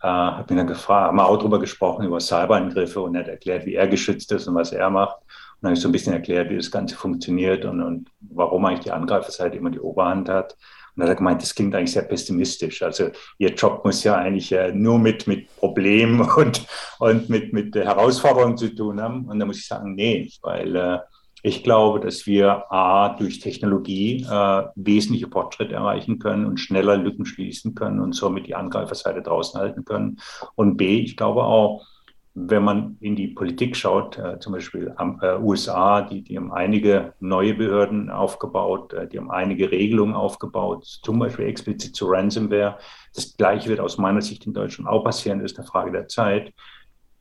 äh, 0.03 0.07
hat 0.09 0.49
mich 0.51 0.59
dann 0.59 0.67
gefragt, 0.67 1.09
haben 1.09 1.17
wir 1.17 1.27
auch 1.27 1.37
darüber 1.37 1.59
gesprochen, 1.59 2.07
über 2.07 2.21
Cyberangriffe 2.21 3.01
und 3.01 3.15
er 3.15 3.23
hat 3.23 3.29
erklärt, 3.29 3.67
wie 3.67 3.75
er 3.75 3.89
geschützt 3.89 4.31
ist 4.33 4.47
und 4.47 4.55
was 4.55 4.73
er 4.73 4.91
macht. 4.91 5.17
Und 5.61 5.67
habe 5.67 5.75
ich 5.75 5.81
so 5.81 5.89
ein 5.89 5.93
bisschen 5.93 6.15
erklärt, 6.15 6.51
wie 6.51 6.57
das 6.57 6.71
Ganze 6.71 6.97
funktioniert 6.97 7.65
und, 7.65 7.83
und 7.83 8.09
warum 8.21 8.65
eigentlich 8.65 8.85
die 8.85 8.93
Angreiferseite 8.93 9.57
immer 9.57 9.71
die 9.71 9.81
Oberhand 9.81 10.29
hat. 10.29 10.57
Und 10.97 11.03
er 11.03 11.11
hat 11.11 11.19
gemeint, 11.19 11.43
das 11.43 11.55
klingt 11.55 11.75
eigentlich 11.75 11.93
sehr 11.93 12.03
pessimistisch. 12.03 12.83
Also 12.83 13.11
Ihr 13.39 13.51
Job 13.51 13.85
muss 13.85 14.03
ja 14.03 14.17
eigentlich 14.17 14.53
äh, 14.53 14.73
nur 14.73 14.99
mit, 14.99 15.27
mit 15.27 15.55
Problemen 15.57 16.21
und, 16.37 16.67
und 16.99 17.29
mit, 17.29 17.53
mit 17.53 17.75
Herausforderungen 17.75 18.57
zu 18.57 18.75
tun 18.75 19.01
haben. 19.01 19.27
Und 19.27 19.39
da 19.39 19.47
muss 19.47 19.59
ich 19.59 19.67
sagen, 19.67 19.95
nee, 19.95 20.31
weil 20.43 20.77
äh, 20.77 20.99
ich 21.43 21.63
glaube, 21.65 22.01
dass 22.01 22.27
wir 22.27 22.71
A, 22.71 23.11
durch 23.11 23.41
Technologie 23.41 24.27
äh, 24.31 24.63
wesentliche 24.75 25.29
Fortschritte 25.29 25.75
erreichen 25.75 26.19
können 26.19 26.47
und 26.47 26.59
schneller 26.59 26.97
Lücken 26.97 27.25
schließen 27.25 27.75
können 27.75 28.01
und 28.01 28.15
somit 28.15 28.47
die 28.47 28.55
Angreiferseite 28.55 29.23
draußen 29.23 29.61
halten 29.61 29.85
können. 29.85 30.19
Und 30.55 30.77
B, 30.77 31.01
ich 31.01 31.17
glaube 31.17 31.45
auch, 31.45 31.87
wenn 32.35 32.63
man 32.63 32.97
in 33.01 33.17
die 33.17 33.29
Politik 33.29 33.77
schaut, 33.77 34.17
äh, 34.19 34.39
zum 34.39 34.53
Beispiel 34.53 34.95
äh, 34.97 35.37
USA, 35.39 36.03
die, 36.03 36.23
die 36.23 36.37
haben 36.37 36.53
einige 36.53 37.15
neue 37.19 37.55
Behörden 37.55 38.09
aufgebaut, 38.09 38.93
äh, 38.93 39.09
die 39.09 39.19
haben 39.19 39.31
einige 39.31 39.71
Regelungen 39.71 40.15
aufgebaut, 40.15 40.85
zum 41.03 41.19
Beispiel 41.19 41.47
explizit 41.47 41.97
zu 41.97 42.07
Ransomware. 42.07 42.79
Das 43.15 43.37
Gleiche 43.37 43.69
wird 43.69 43.81
aus 43.81 43.99
meiner 43.99 44.23
Sicht 44.23 44.47
in 44.47 44.53
Deutschland 44.53 44.89
auch 44.89 45.03
passieren, 45.03 45.41
ist 45.41 45.59
eine 45.59 45.67
Frage 45.67 45.91
der 45.91 46.07
Zeit. 46.07 46.55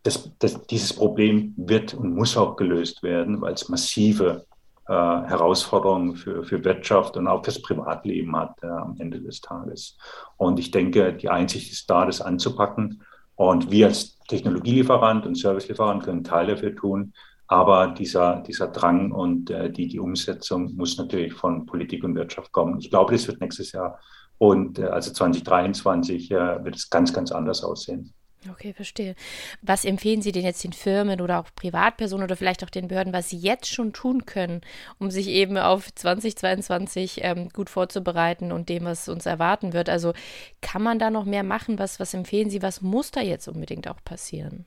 Das, 0.03 0.31
das, 0.39 0.65
dieses 0.67 0.93
Problem 0.93 1.53
wird 1.57 1.93
und 1.93 2.15
muss 2.15 2.37
auch 2.37 2.55
gelöst 2.55 3.03
werden, 3.03 3.41
weil 3.41 3.53
es 3.53 3.67
massive 3.67 4.45
äh, 4.87 4.93
Herausforderungen 4.93 6.15
für, 6.15 6.43
für 6.43 6.63
Wirtschaft 6.63 7.17
und 7.17 7.27
auch 7.27 7.43
fürs 7.43 7.61
Privatleben 7.61 8.35
hat 8.35 8.55
äh, 8.63 8.67
am 8.67 8.95
Ende 8.97 9.19
des 9.21 9.41
Tages. 9.41 9.97
Und 10.37 10.57
ich 10.57 10.71
denke, 10.71 11.13
die 11.13 11.29
Einsicht 11.29 11.71
ist 11.71 11.89
da, 11.89 12.05
das 12.05 12.21
anzupacken. 12.21 13.03
Und 13.35 13.71
wir 13.71 13.87
als 13.87 14.17
Technologielieferant 14.27 15.25
und 15.25 15.35
Servicelieferant 15.35 16.03
können 16.03 16.23
Teil 16.23 16.47
dafür 16.47 16.75
tun. 16.75 17.13
Aber 17.47 17.87
dieser, 17.87 18.41
dieser 18.41 18.67
Drang 18.67 19.11
und 19.11 19.49
äh, 19.49 19.71
die, 19.71 19.87
die 19.87 19.99
Umsetzung 19.99 20.75
muss 20.75 20.97
natürlich 20.97 21.33
von 21.33 21.65
Politik 21.65 22.03
und 22.03 22.15
Wirtschaft 22.15 22.51
kommen. 22.51 22.79
Ich 22.79 22.89
glaube, 22.89 23.11
das 23.13 23.27
wird 23.27 23.41
nächstes 23.41 23.71
Jahr 23.71 23.99
und 24.39 24.79
äh, 24.79 24.85
also 24.85 25.11
2023 25.11 26.31
äh, 26.31 26.63
wird 26.63 26.75
es 26.75 26.89
ganz, 26.89 27.13
ganz 27.13 27.31
anders 27.31 27.63
aussehen. 27.63 28.13
Okay, 28.47 28.73
verstehe. 28.73 29.15
Was 29.61 29.83
empfehlen 29.83 30.21
Sie 30.21 30.31
denn 30.31 30.45
jetzt 30.45 30.63
den 30.63 30.71
Firmen 30.71 31.19
oder 31.19 31.39
auch 31.39 31.49
Privatpersonen 31.55 32.23
oder 32.23 32.37
vielleicht 32.37 32.63
auch 32.63 32.69
den 32.69 32.87
Behörden, 32.87 33.11
was 33.11 33.29
sie 33.29 33.37
jetzt 33.37 33.67
schon 33.67 33.91
tun 33.91 34.25
können, 34.25 34.61
um 34.97 35.11
sich 35.11 35.27
eben 35.27 35.57
auf 35.57 35.93
2022 35.93 37.19
ähm, 37.23 37.49
gut 37.49 37.69
vorzubereiten 37.69 38.53
und 38.53 38.69
dem, 38.69 38.85
was 38.85 39.09
uns 39.09 39.25
erwarten 39.25 39.73
wird? 39.73 39.89
Also 39.89 40.13
kann 40.61 40.81
man 40.81 40.99
da 40.99 41.09
noch 41.09 41.25
mehr 41.25 41.43
machen? 41.43 41.79
Was, 41.79 41.99
was 41.99 42.13
empfehlen 42.13 42.49
Sie? 42.49 42.61
Was 42.61 42.81
muss 42.81 43.11
da 43.11 43.19
jetzt 43.21 43.49
unbedingt 43.49 43.89
auch 43.89 44.01
passieren? 44.05 44.65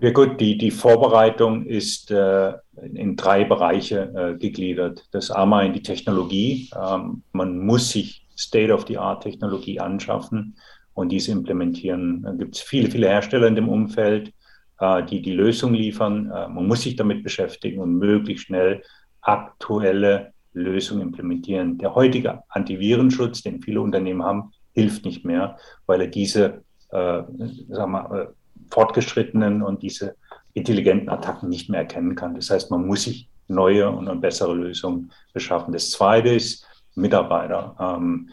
Ja 0.00 0.12
gut, 0.12 0.40
die, 0.40 0.56
die 0.56 0.70
Vorbereitung 0.70 1.66
ist 1.66 2.12
äh, 2.12 2.52
in 2.94 3.16
drei 3.16 3.42
Bereiche 3.42 4.12
äh, 4.14 4.38
gegliedert. 4.38 5.08
Das 5.10 5.32
einmal 5.32 5.66
in 5.66 5.72
die 5.72 5.82
Technologie. 5.82 6.70
Ähm, 6.76 7.24
man 7.32 7.58
muss 7.58 7.90
sich 7.90 8.24
State-of-the-Art-Technologie 8.36 9.80
anschaffen 9.80 10.54
und 10.98 11.10
diese 11.10 11.30
implementieren. 11.30 12.22
Da 12.22 12.32
gibt 12.32 12.56
es 12.56 12.60
viele, 12.60 12.90
viele 12.90 13.08
Hersteller 13.08 13.46
in 13.46 13.54
dem 13.54 13.68
Umfeld, 13.68 14.32
äh, 14.80 15.04
die 15.04 15.22
die 15.22 15.32
Lösung 15.32 15.72
liefern. 15.72 16.28
Äh, 16.28 16.48
man 16.48 16.66
muss 16.66 16.82
sich 16.82 16.96
damit 16.96 17.22
beschäftigen 17.22 17.80
und 17.80 17.94
möglichst 17.94 18.46
schnell 18.46 18.82
aktuelle 19.20 20.32
Lösungen 20.54 21.02
implementieren. 21.02 21.78
Der 21.78 21.94
heutige 21.94 22.42
Antivirenschutz, 22.48 23.42
den 23.42 23.62
viele 23.62 23.80
Unternehmen 23.80 24.24
haben, 24.24 24.50
hilft 24.74 25.04
nicht 25.04 25.24
mehr, 25.24 25.56
weil 25.86 26.00
er 26.00 26.08
diese 26.08 26.64
äh, 26.90 27.22
sagen 27.68 27.92
wir, 27.92 28.10
äh, 28.10 28.26
fortgeschrittenen 28.68 29.62
und 29.62 29.82
diese 29.82 30.16
intelligenten 30.54 31.10
Attacken 31.10 31.48
nicht 31.48 31.70
mehr 31.70 31.80
erkennen 31.80 32.16
kann. 32.16 32.34
Das 32.34 32.50
heißt, 32.50 32.72
man 32.72 32.84
muss 32.84 33.04
sich 33.04 33.28
neue 33.46 33.88
und 33.88 34.20
bessere 34.20 34.52
Lösungen 34.52 35.12
beschaffen. 35.32 35.72
Das 35.72 35.92
Zweite 35.92 36.30
ist 36.30 36.66
Mitarbeiter. 36.96 37.76
Ähm, 37.78 38.30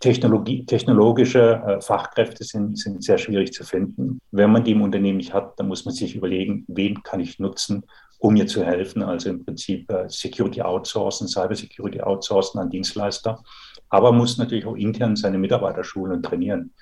Technologie, 0.00 0.64
technologische 0.64 1.62
äh, 1.66 1.80
Fachkräfte 1.80 2.44
sind, 2.44 2.78
sind 2.78 3.04
sehr 3.04 3.18
schwierig 3.18 3.52
zu 3.52 3.64
finden. 3.64 4.18
Wenn 4.30 4.50
man 4.50 4.64
die 4.64 4.72
im 4.72 4.82
Unternehmen 4.82 5.18
nicht 5.18 5.34
hat, 5.34 5.58
dann 5.58 5.68
muss 5.68 5.84
man 5.84 5.94
sich 5.94 6.14
überlegen, 6.14 6.64
wen 6.68 7.02
kann 7.02 7.20
ich 7.20 7.38
nutzen, 7.38 7.84
um 8.18 8.34
mir 8.34 8.46
zu 8.46 8.64
helfen. 8.64 9.02
Also 9.02 9.28
im 9.28 9.44
Prinzip 9.44 9.90
äh, 9.90 10.08
Security 10.08 10.62
outsourcen, 10.62 11.28
Cyber 11.28 11.54
Security 11.54 12.00
outsourcen 12.00 12.58
an 12.58 12.70
Dienstleister. 12.70 13.42
Aber 13.90 14.12
man 14.12 14.20
muss 14.20 14.38
natürlich 14.38 14.64
auch 14.64 14.76
intern 14.76 15.14
seine 15.14 15.38
Mitarbeiter 15.38 15.84
schulen 15.84 16.12
und 16.12 16.22
trainieren. 16.22 16.72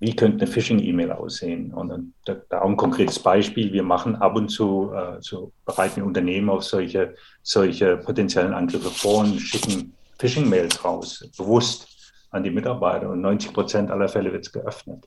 Wie 0.00 0.14
könnte 0.14 0.44
eine 0.44 0.46
Phishing-E-Mail 0.46 1.12
aussehen? 1.12 1.74
Und 1.74 2.14
da, 2.24 2.36
auch 2.58 2.68
ein 2.68 2.76
konkretes 2.76 3.18
Beispiel. 3.18 3.72
Wir 3.72 3.82
machen 3.82 4.16
ab 4.16 4.36
und 4.36 4.48
zu, 4.48 4.92
äh, 4.94 5.18
so 5.20 5.52
bereiten 5.66 6.02
Unternehmen 6.02 6.48
auf 6.48 6.64
solche, 6.64 7.14
solche 7.42 7.98
potenziellen 7.98 8.54
Angriffe 8.54 8.90
vor 8.90 9.20
und 9.20 9.38
schicken 9.38 9.92
Phishing-Mails 10.18 10.84
raus, 10.84 11.28
bewusst 11.36 11.97
an 12.30 12.42
die 12.42 12.50
Mitarbeiter 12.50 13.10
und 13.10 13.20
90 13.20 13.52
Prozent 13.52 13.90
aller 13.90 14.08
Fälle 14.08 14.32
wird 14.32 14.46
es 14.46 14.52
geöffnet. 14.52 15.06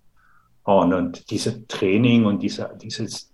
Und, 0.63 0.93
und 0.93 1.31
diese 1.31 1.67
Training 1.67 2.25
und 2.25 2.41
diese, 2.41 2.77
dieses 2.81 3.31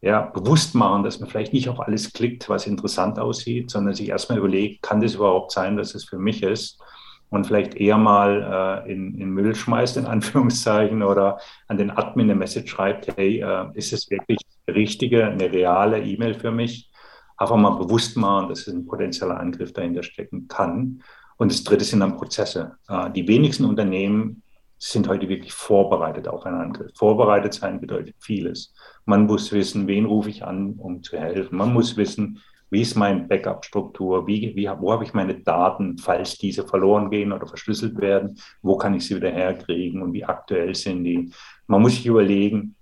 ja, 0.00 0.20
Bewusstmachen, 0.20 1.02
dass 1.02 1.20
man 1.20 1.28
vielleicht 1.28 1.52
nicht 1.52 1.68
auf 1.68 1.80
alles 1.80 2.12
klickt, 2.12 2.48
was 2.48 2.66
interessant 2.66 3.18
aussieht, 3.18 3.70
sondern 3.70 3.94
sich 3.94 4.08
erstmal 4.08 4.38
überlegt, 4.38 4.82
kann 4.82 5.00
das 5.00 5.14
überhaupt 5.14 5.52
sein, 5.52 5.76
dass 5.76 5.94
es 5.94 6.04
für 6.04 6.18
mich 6.18 6.42
ist? 6.42 6.80
Und 7.28 7.46
vielleicht 7.46 7.74
eher 7.74 7.98
mal 7.98 8.84
äh, 8.86 8.92
in, 8.92 9.18
in 9.18 9.30
Müll 9.30 9.54
schmeißt, 9.54 9.96
in 9.96 10.06
Anführungszeichen, 10.06 11.02
oder 11.02 11.38
an 11.66 11.76
den 11.76 11.90
Admin 11.90 12.30
eine 12.30 12.38
Message 12.38 12.70
schreibt, 12.70 13.16
hey, 13.16 13.40
äh, 13.40 13.66
ist 13.74 13.92
es 13.92 14.08
wirklich 14.10 14.38
eine 14.66 14.76
richtige, 14.76 15.26
eine 15.26 15.50
reale 15.50 16.00
E-Mail 16.00 16.34
für 16.34 16.52
mich? 16.52 16.90
Einfach 17.36 17.56
mal 17.56 17.70
bewusst 17.70 18.16
machen, 18.16 18.48
dass 18.48 18.60
es 18.60 18.72
ein 18.72 18.86
potenzieller 18.86 19.40
Angriff 19.40 19.72
dahinter 19.72 20.02
stecken 20.02 20.46
kann. 20.46 21.02
Und 21.36 21.52
das 21.52 21.64
dritte 21.64 21.84
sind 21.84 22.00
dann 22.00 22.16
Prozesse. 22.16 22.76
Äh, 22.88 23.10
die 23.10 23.28
wenigsten 23.28 23.64
Unternehmen 23.64 24.42
sind 24.78 25.08
heute 25.08 25.28
wirklich 25.28 25.52
vorbereitet 25.52 26.28
auf 26.28 26.44
einen 26.44 26.60
Angriff. 26.60 26.92
Vorbereitet 26.94 27.54
sein 27.54 27.80
bedeutet 27.80 28.14
vieles. 28.20 28.74
Man 29.06 29.26
muss 29.26 29.52
wissen, 29.52 29.86
wen 29.86 30.04
rufe 30.04 30.30
ich 30.30 30.44
an, 30.44 30.74
um 30.74 31.02
zu 31.02 31.16
helfen. 31.18 31.56
Man 31.56 31.72
muss 31.72 31.96
wissen, 31.96 32.42
wie 32.70 32.82
ist 32.82 32.96
meine 32.96 33.20
Backup-Struktur, 33.22 34.26
wie, 34.26 34.54
wie, 34.56 34.68
wo 34.80 34.92
habe 34.92 35.04
ich 35.04 35.14
meine 35.14 35.36
Daten, 35.40 35.98
falls 35.98 36.36
diese 36.36 36.66
verloren 36.66 37.10
gehen 37.10 37.32
oder 37.32 37.46
verschlüsselt 37.46 37.98
werden, 38.00 38.38
wo 38.60 38.76
kann 38.76 38.94
ich 38.94 39.06
sie 39.06 39.16
wieder 39.16 39.30
herkriegen 39.30 40.02
und 40.02 40.12
wie 40.12 40.24
aktuell 40.24 40.74
sind 40.74 41.04
die. 41.04 41.30
Man 41.68 41.80
muss 41.80 41.94
sich 41.94 42.06
überlegen, 42.06 42.74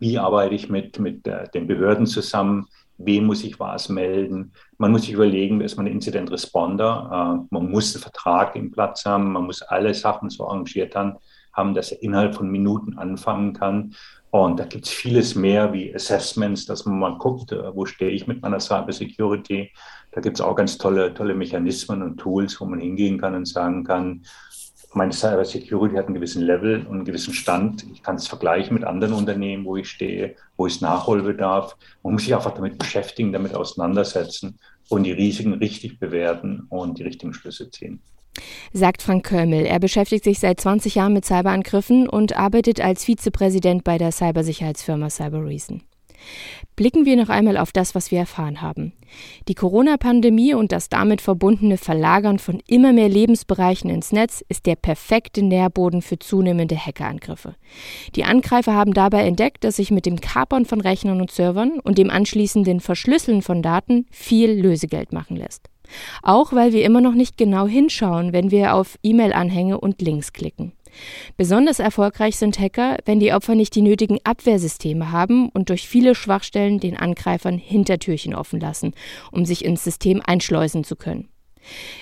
wie 0.00 0.18
arbeite 0.18 0.56
ich 0.56 0.68
mit, 0.68 0.98
mit 0.98 1.26
äh, 1.28 1.48
den 1.54 1.68
Behörden 1.68 2.06
zusammen, 2.06 2.66
wem 3.04 3.26
muss 3.26 3.44
ich 3.44 3.58
was 3.60 3.88
melden. 3.88 4.52
Man 4.78 4.92
muss 4.92 5.02
sich 5.02 5.12
überlegen, 5.12 5.60
ist 5.60 5.76
man 5.76 5.86
Incident 5.86 6.30
Responder. 6.30 7.08
Äh, 7.42 7.46
man 7.54 7.70
muss 7.70 7.94
einen 7.94 8.02
Vertrag 8.02 8.56
im 8.56 8.70
Platz 8.70 9.04
haben, 9.04 9.32
man 9.32 9.44
muss 9.44 9.62
alle 9.62 9.94
Sachen 9.94 10.30
so 10.30 10.46
arrangiert 10.46 10.94
haben, 10.94 11.74
dass 11.74 11.92
er 11.92 12.02
innerhalb 12.02 12.34
von 12.34 12.50
Minuten 12.50 12.98
anfangen 12.98 13.52
kann. 13.52 13.94
Und 14.30 14.58
da 14.58 14.64
gibt 14.64 14.86
es 14.86 14.90
vieles 14.90 15.34
mehr 15.34 15.74
wie 15.74 15.94
Assessments, 15.94 16.64
dass 16.64 16.86
man 16.86 16.98
mal 16.98 17.18
guckt, 17.18 17.52
äh, 17.52 17.76
wo 17.76 17.84
stehe 17.84 18.10
ich 18.10 18.26
mit 18.26 18.40
meiner 18.40 18.60
Cyber 18.60 18.92
Security. 18.92 19.70
Da 20.12 20.20
gibt 20.20 20.38
es 20.38 20.40
auch 20.40 20.54
ganz 20.54 20.78
tolle, 20.78 21.12
tolle 21.12 21.34
Mechanismen 21.34 22.02
und 22.02 22.16
Tools, 22.18 22.60
wo 22.60 22.64
man 22.64 22.80
hingehen 22.80 23.20
kann 23.20 23.34
und 23.34 23.46
sagen 23.46 23.84
kann, 23.84 24.22
meine 24.94 25.12
Cyber 25.12 25.44
Security 25.44 25.96
hat 25.96 26.06
einen 26.06 26.14
gewissen 26.14 26.42
Level 26.42 26.86
und 26.86 26.96
einen 26.96 27.04
gewissen 27.04 27.32
Stand. 27.32 27.86
Ich 27.92 28.02
kann 28.02 28.16
es 28.16 28.28
vergleichen 28.28 28.74
mit 28.74 28.84
anderen 28.84 29.14
Unternehmen, 29.14 29.64
wo 29.64 29.76
ich 29.76 29.88
stehe, 29.88 30.36
wo 30.56 30.66
es 30.66 30.80
Nachholbedarf. 30.80 31.76
Man 32.02 32.14
muss 32.14 32.24
sich 32.24 32.34
einfach 32.34 32.54
damit 32.54 32.78
beschäftigen, 32.78 33.32
damit 33.32 33.54
auseinandersetzen 33.54 34.58
und 34.88 35.04
die 35.04 35.12
Risiken 35.12 35.54
richtig 35.54 35.98
bewerten 35.98 36.66
und 36.68 36.98
die 36.98 37.04
richtigen 37.04 37.32
Schlüsse 37.32 37.70
ziehen. 37.70 38.00
Sagt 38.72 39.02
Frank 39.02 39.26
Körmel. 39.26 39.66
Er 39.66 39.78
beschäftigt 39.78 40.24
sich 40.24 40.38
seit 40.38 40.60
20 40.60 40.94
Jahren 40.94 41.12
mit 41.12 41.24
Cyberangriffen 41.24 42.08
und 42.08 42.36
arbeitet 42.36 42.80
als 42.80 43.04
Vizepräsident 43.04 43.84
bei 43.84 43.98
der 43.98 44.12
Cybersicherheitsfirma 44.12 45.10
CyberReason. 45.10 45.82
Blicken 46.76 47.04
wir 47.04 47.16
noch 47.16 47.28
einmal 47.28 47.58
auf 47.58 47.72
das, 47.72 47.94
was 47.94 48.10
wir 48.10 48.18
erfahren 48.18 48.62
haben. 48.62 48.92
Die 49.46 49.54
Corona-Pandemie 49.54 50.54
und 50.54 50.72
das 50.72 50.88
damit 50.88 51.20
verbundene 51.20 51.76
Verlagern 51.76 52.38
von 52.38 52.62
immer 52.66 52.92
mehr 52.92 53.08
Lebensbereichen 53.08 53.90
ins 53.90 54.10
Netz 54.10 54.42
ist 54.48 54.64
der 54.66 54.76
perfekte 54.76 55.42
Nährboden 55.42 56.00
für 56.00 56.18
zunehmende 56.18 56.76
Hackerangriffe. 56.76 57.56
Die 58.16 58.24
Angreifer 58.24 58.74
haben 58.74 58.94
dabei 58.94 59.26
entdeckt, 59.26 59.64
dass 59.64 59.76
sich 59.76 59.90
mit 59.90 60.06
dem 60.06 60.20
Kapern 60.20 60.64
von 60.64 60.80
Rechnern 60.80 61.20
und 61.20 61.30
Servern 61.30 61.78
und 61.80 61.98
dem 61.98 62.10
anschließenden 62.10 62.80
Verschlüsseln 62.80 63.42
von 63.42 63.62
Daten 63.62 64.06
viel 64.10 64.50
Lösegeld 64.50 65.12
machen 65.12 65.36
lässt. 65.36 65.68
Auch 66.22 66.52
weil 66.52 66.72
wir 66.72 66.84
immer 66.84 67.00
noch 67.00 67.14
nicht 67.14 67.36
genau 67.36 67.66
hinschauen, 67.66 68.32
wenn 68.32 68.50
wir 68.50 68.74
auf 68.74 68.98
E-Mail-Anhänge 69.02 69.78
und 69.78 70.00
Links 70.00 70.32
klicken. 70.32 70.72
Besonders 71.36 71.78
erfolgreich 71.78 72.36
sind 72.36 72.58
Hacker, 72.58 72.96
wenn 73.04 73.20
die 73.20 73.32
Opfer 73.32 73.54
nicht 73.54 73.74
die 73.74 73.82
nötigen 73.82 74.18
Abwehrsysteme 74.24 75.12
haben 75.12 75.48
und 75.48 75.68
durch 75.70 75.88
viele 75.88 76.14
Schwachstellen 76.14 76.80
den 76.80 76.96
Angreifern 76.96 77.58
Hintertürchen 77.58 78.34
offen 78.34 78.60
lassen, 78.60 78.92
um 79.30 79.44
sich 79.44 79.64
ins 79.64 79.84
System 79.84 80.22
einschleusen 80.24 80.84
zu 80.84 80.96
können. 80.96 81.28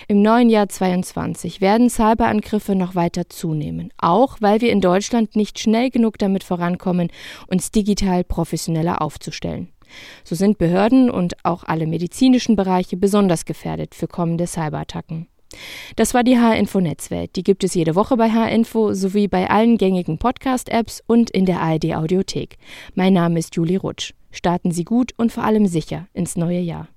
Im 0.07 0.21
neuen 0.21 0.49
Jahr 0.49 0.69
22 0.69 1.61
werden 1.61 1.89
Cyberangriffe 1.89 2.75
noch 2.75 2.95
weiter 2.95 3.29
zunehmen, 3.29 3.93
auch 3.97 4.37
weil 4.39 4.61
wir 4.61 4.71
in 4.71 4.81
Deutschland 4.81 5.35
nicht 5.35 5.59
schnell 5.59 5.89
genug 5.89 6.17
damit 6.17 6.43
vorankommen, 6.43 7.09
uns 7.47 7.71
digital 7.71 8.23
professioneller 8.23 9.01
aufzustellen. 9.01 9.69
So 10.23 10.35
sind 10.35 10.57
Behörden 10.57 11.09
und 11.09 11.35
auch 11.43 11.63
alle 11.63 11.85
medizinischen 11.85 12.55
Bereiche 12.55 12.97
besonders 12.97 13.45
gefährdet 13.45 13.93
für 13.93 14.07
kommende 14.07 14.47
Cyberattacken. 14.47 15.27
Das 15.95 16.13
war 16.13 16.23
die 16.23 16.37
H-Info 16.37 16.79
Netzwelt. 16.79 17.35
Die 17.35 17.43
gibt 17.43 17.63
es 17.63 17.73
jede 17.73 17.95
Woche 17.95 18.17
bei 18.17 18.31
H-Info 18.31 18.93
sowie 18.93 19.27
bei 19.27 19.49
allen 19.49 19.77
gängigen 19.77 20.17
Podcast-Apps 20.17 21.03
und 21.07 21.29
in 21.29 21.45
der 21.45 21.61
ARD 21.61 21.95
Audiothek. 21.95 22.57
Mein 22.95 23.13
Name 23.13 23.39
ist 23.39 23.55
Julie 23.55 23.79
Rutsch. 23.79 24.13
Starten 24.31 24.71
Sie 24.71 24.85
gut 24.85 25.11
und 25.17 25.31
vor 25.31 25.43
allem 25.43 25.67
sicher 25.67 26.07
ins 26.13 26.35
neue 26.35 26.59
Jahr. 26.59 26.87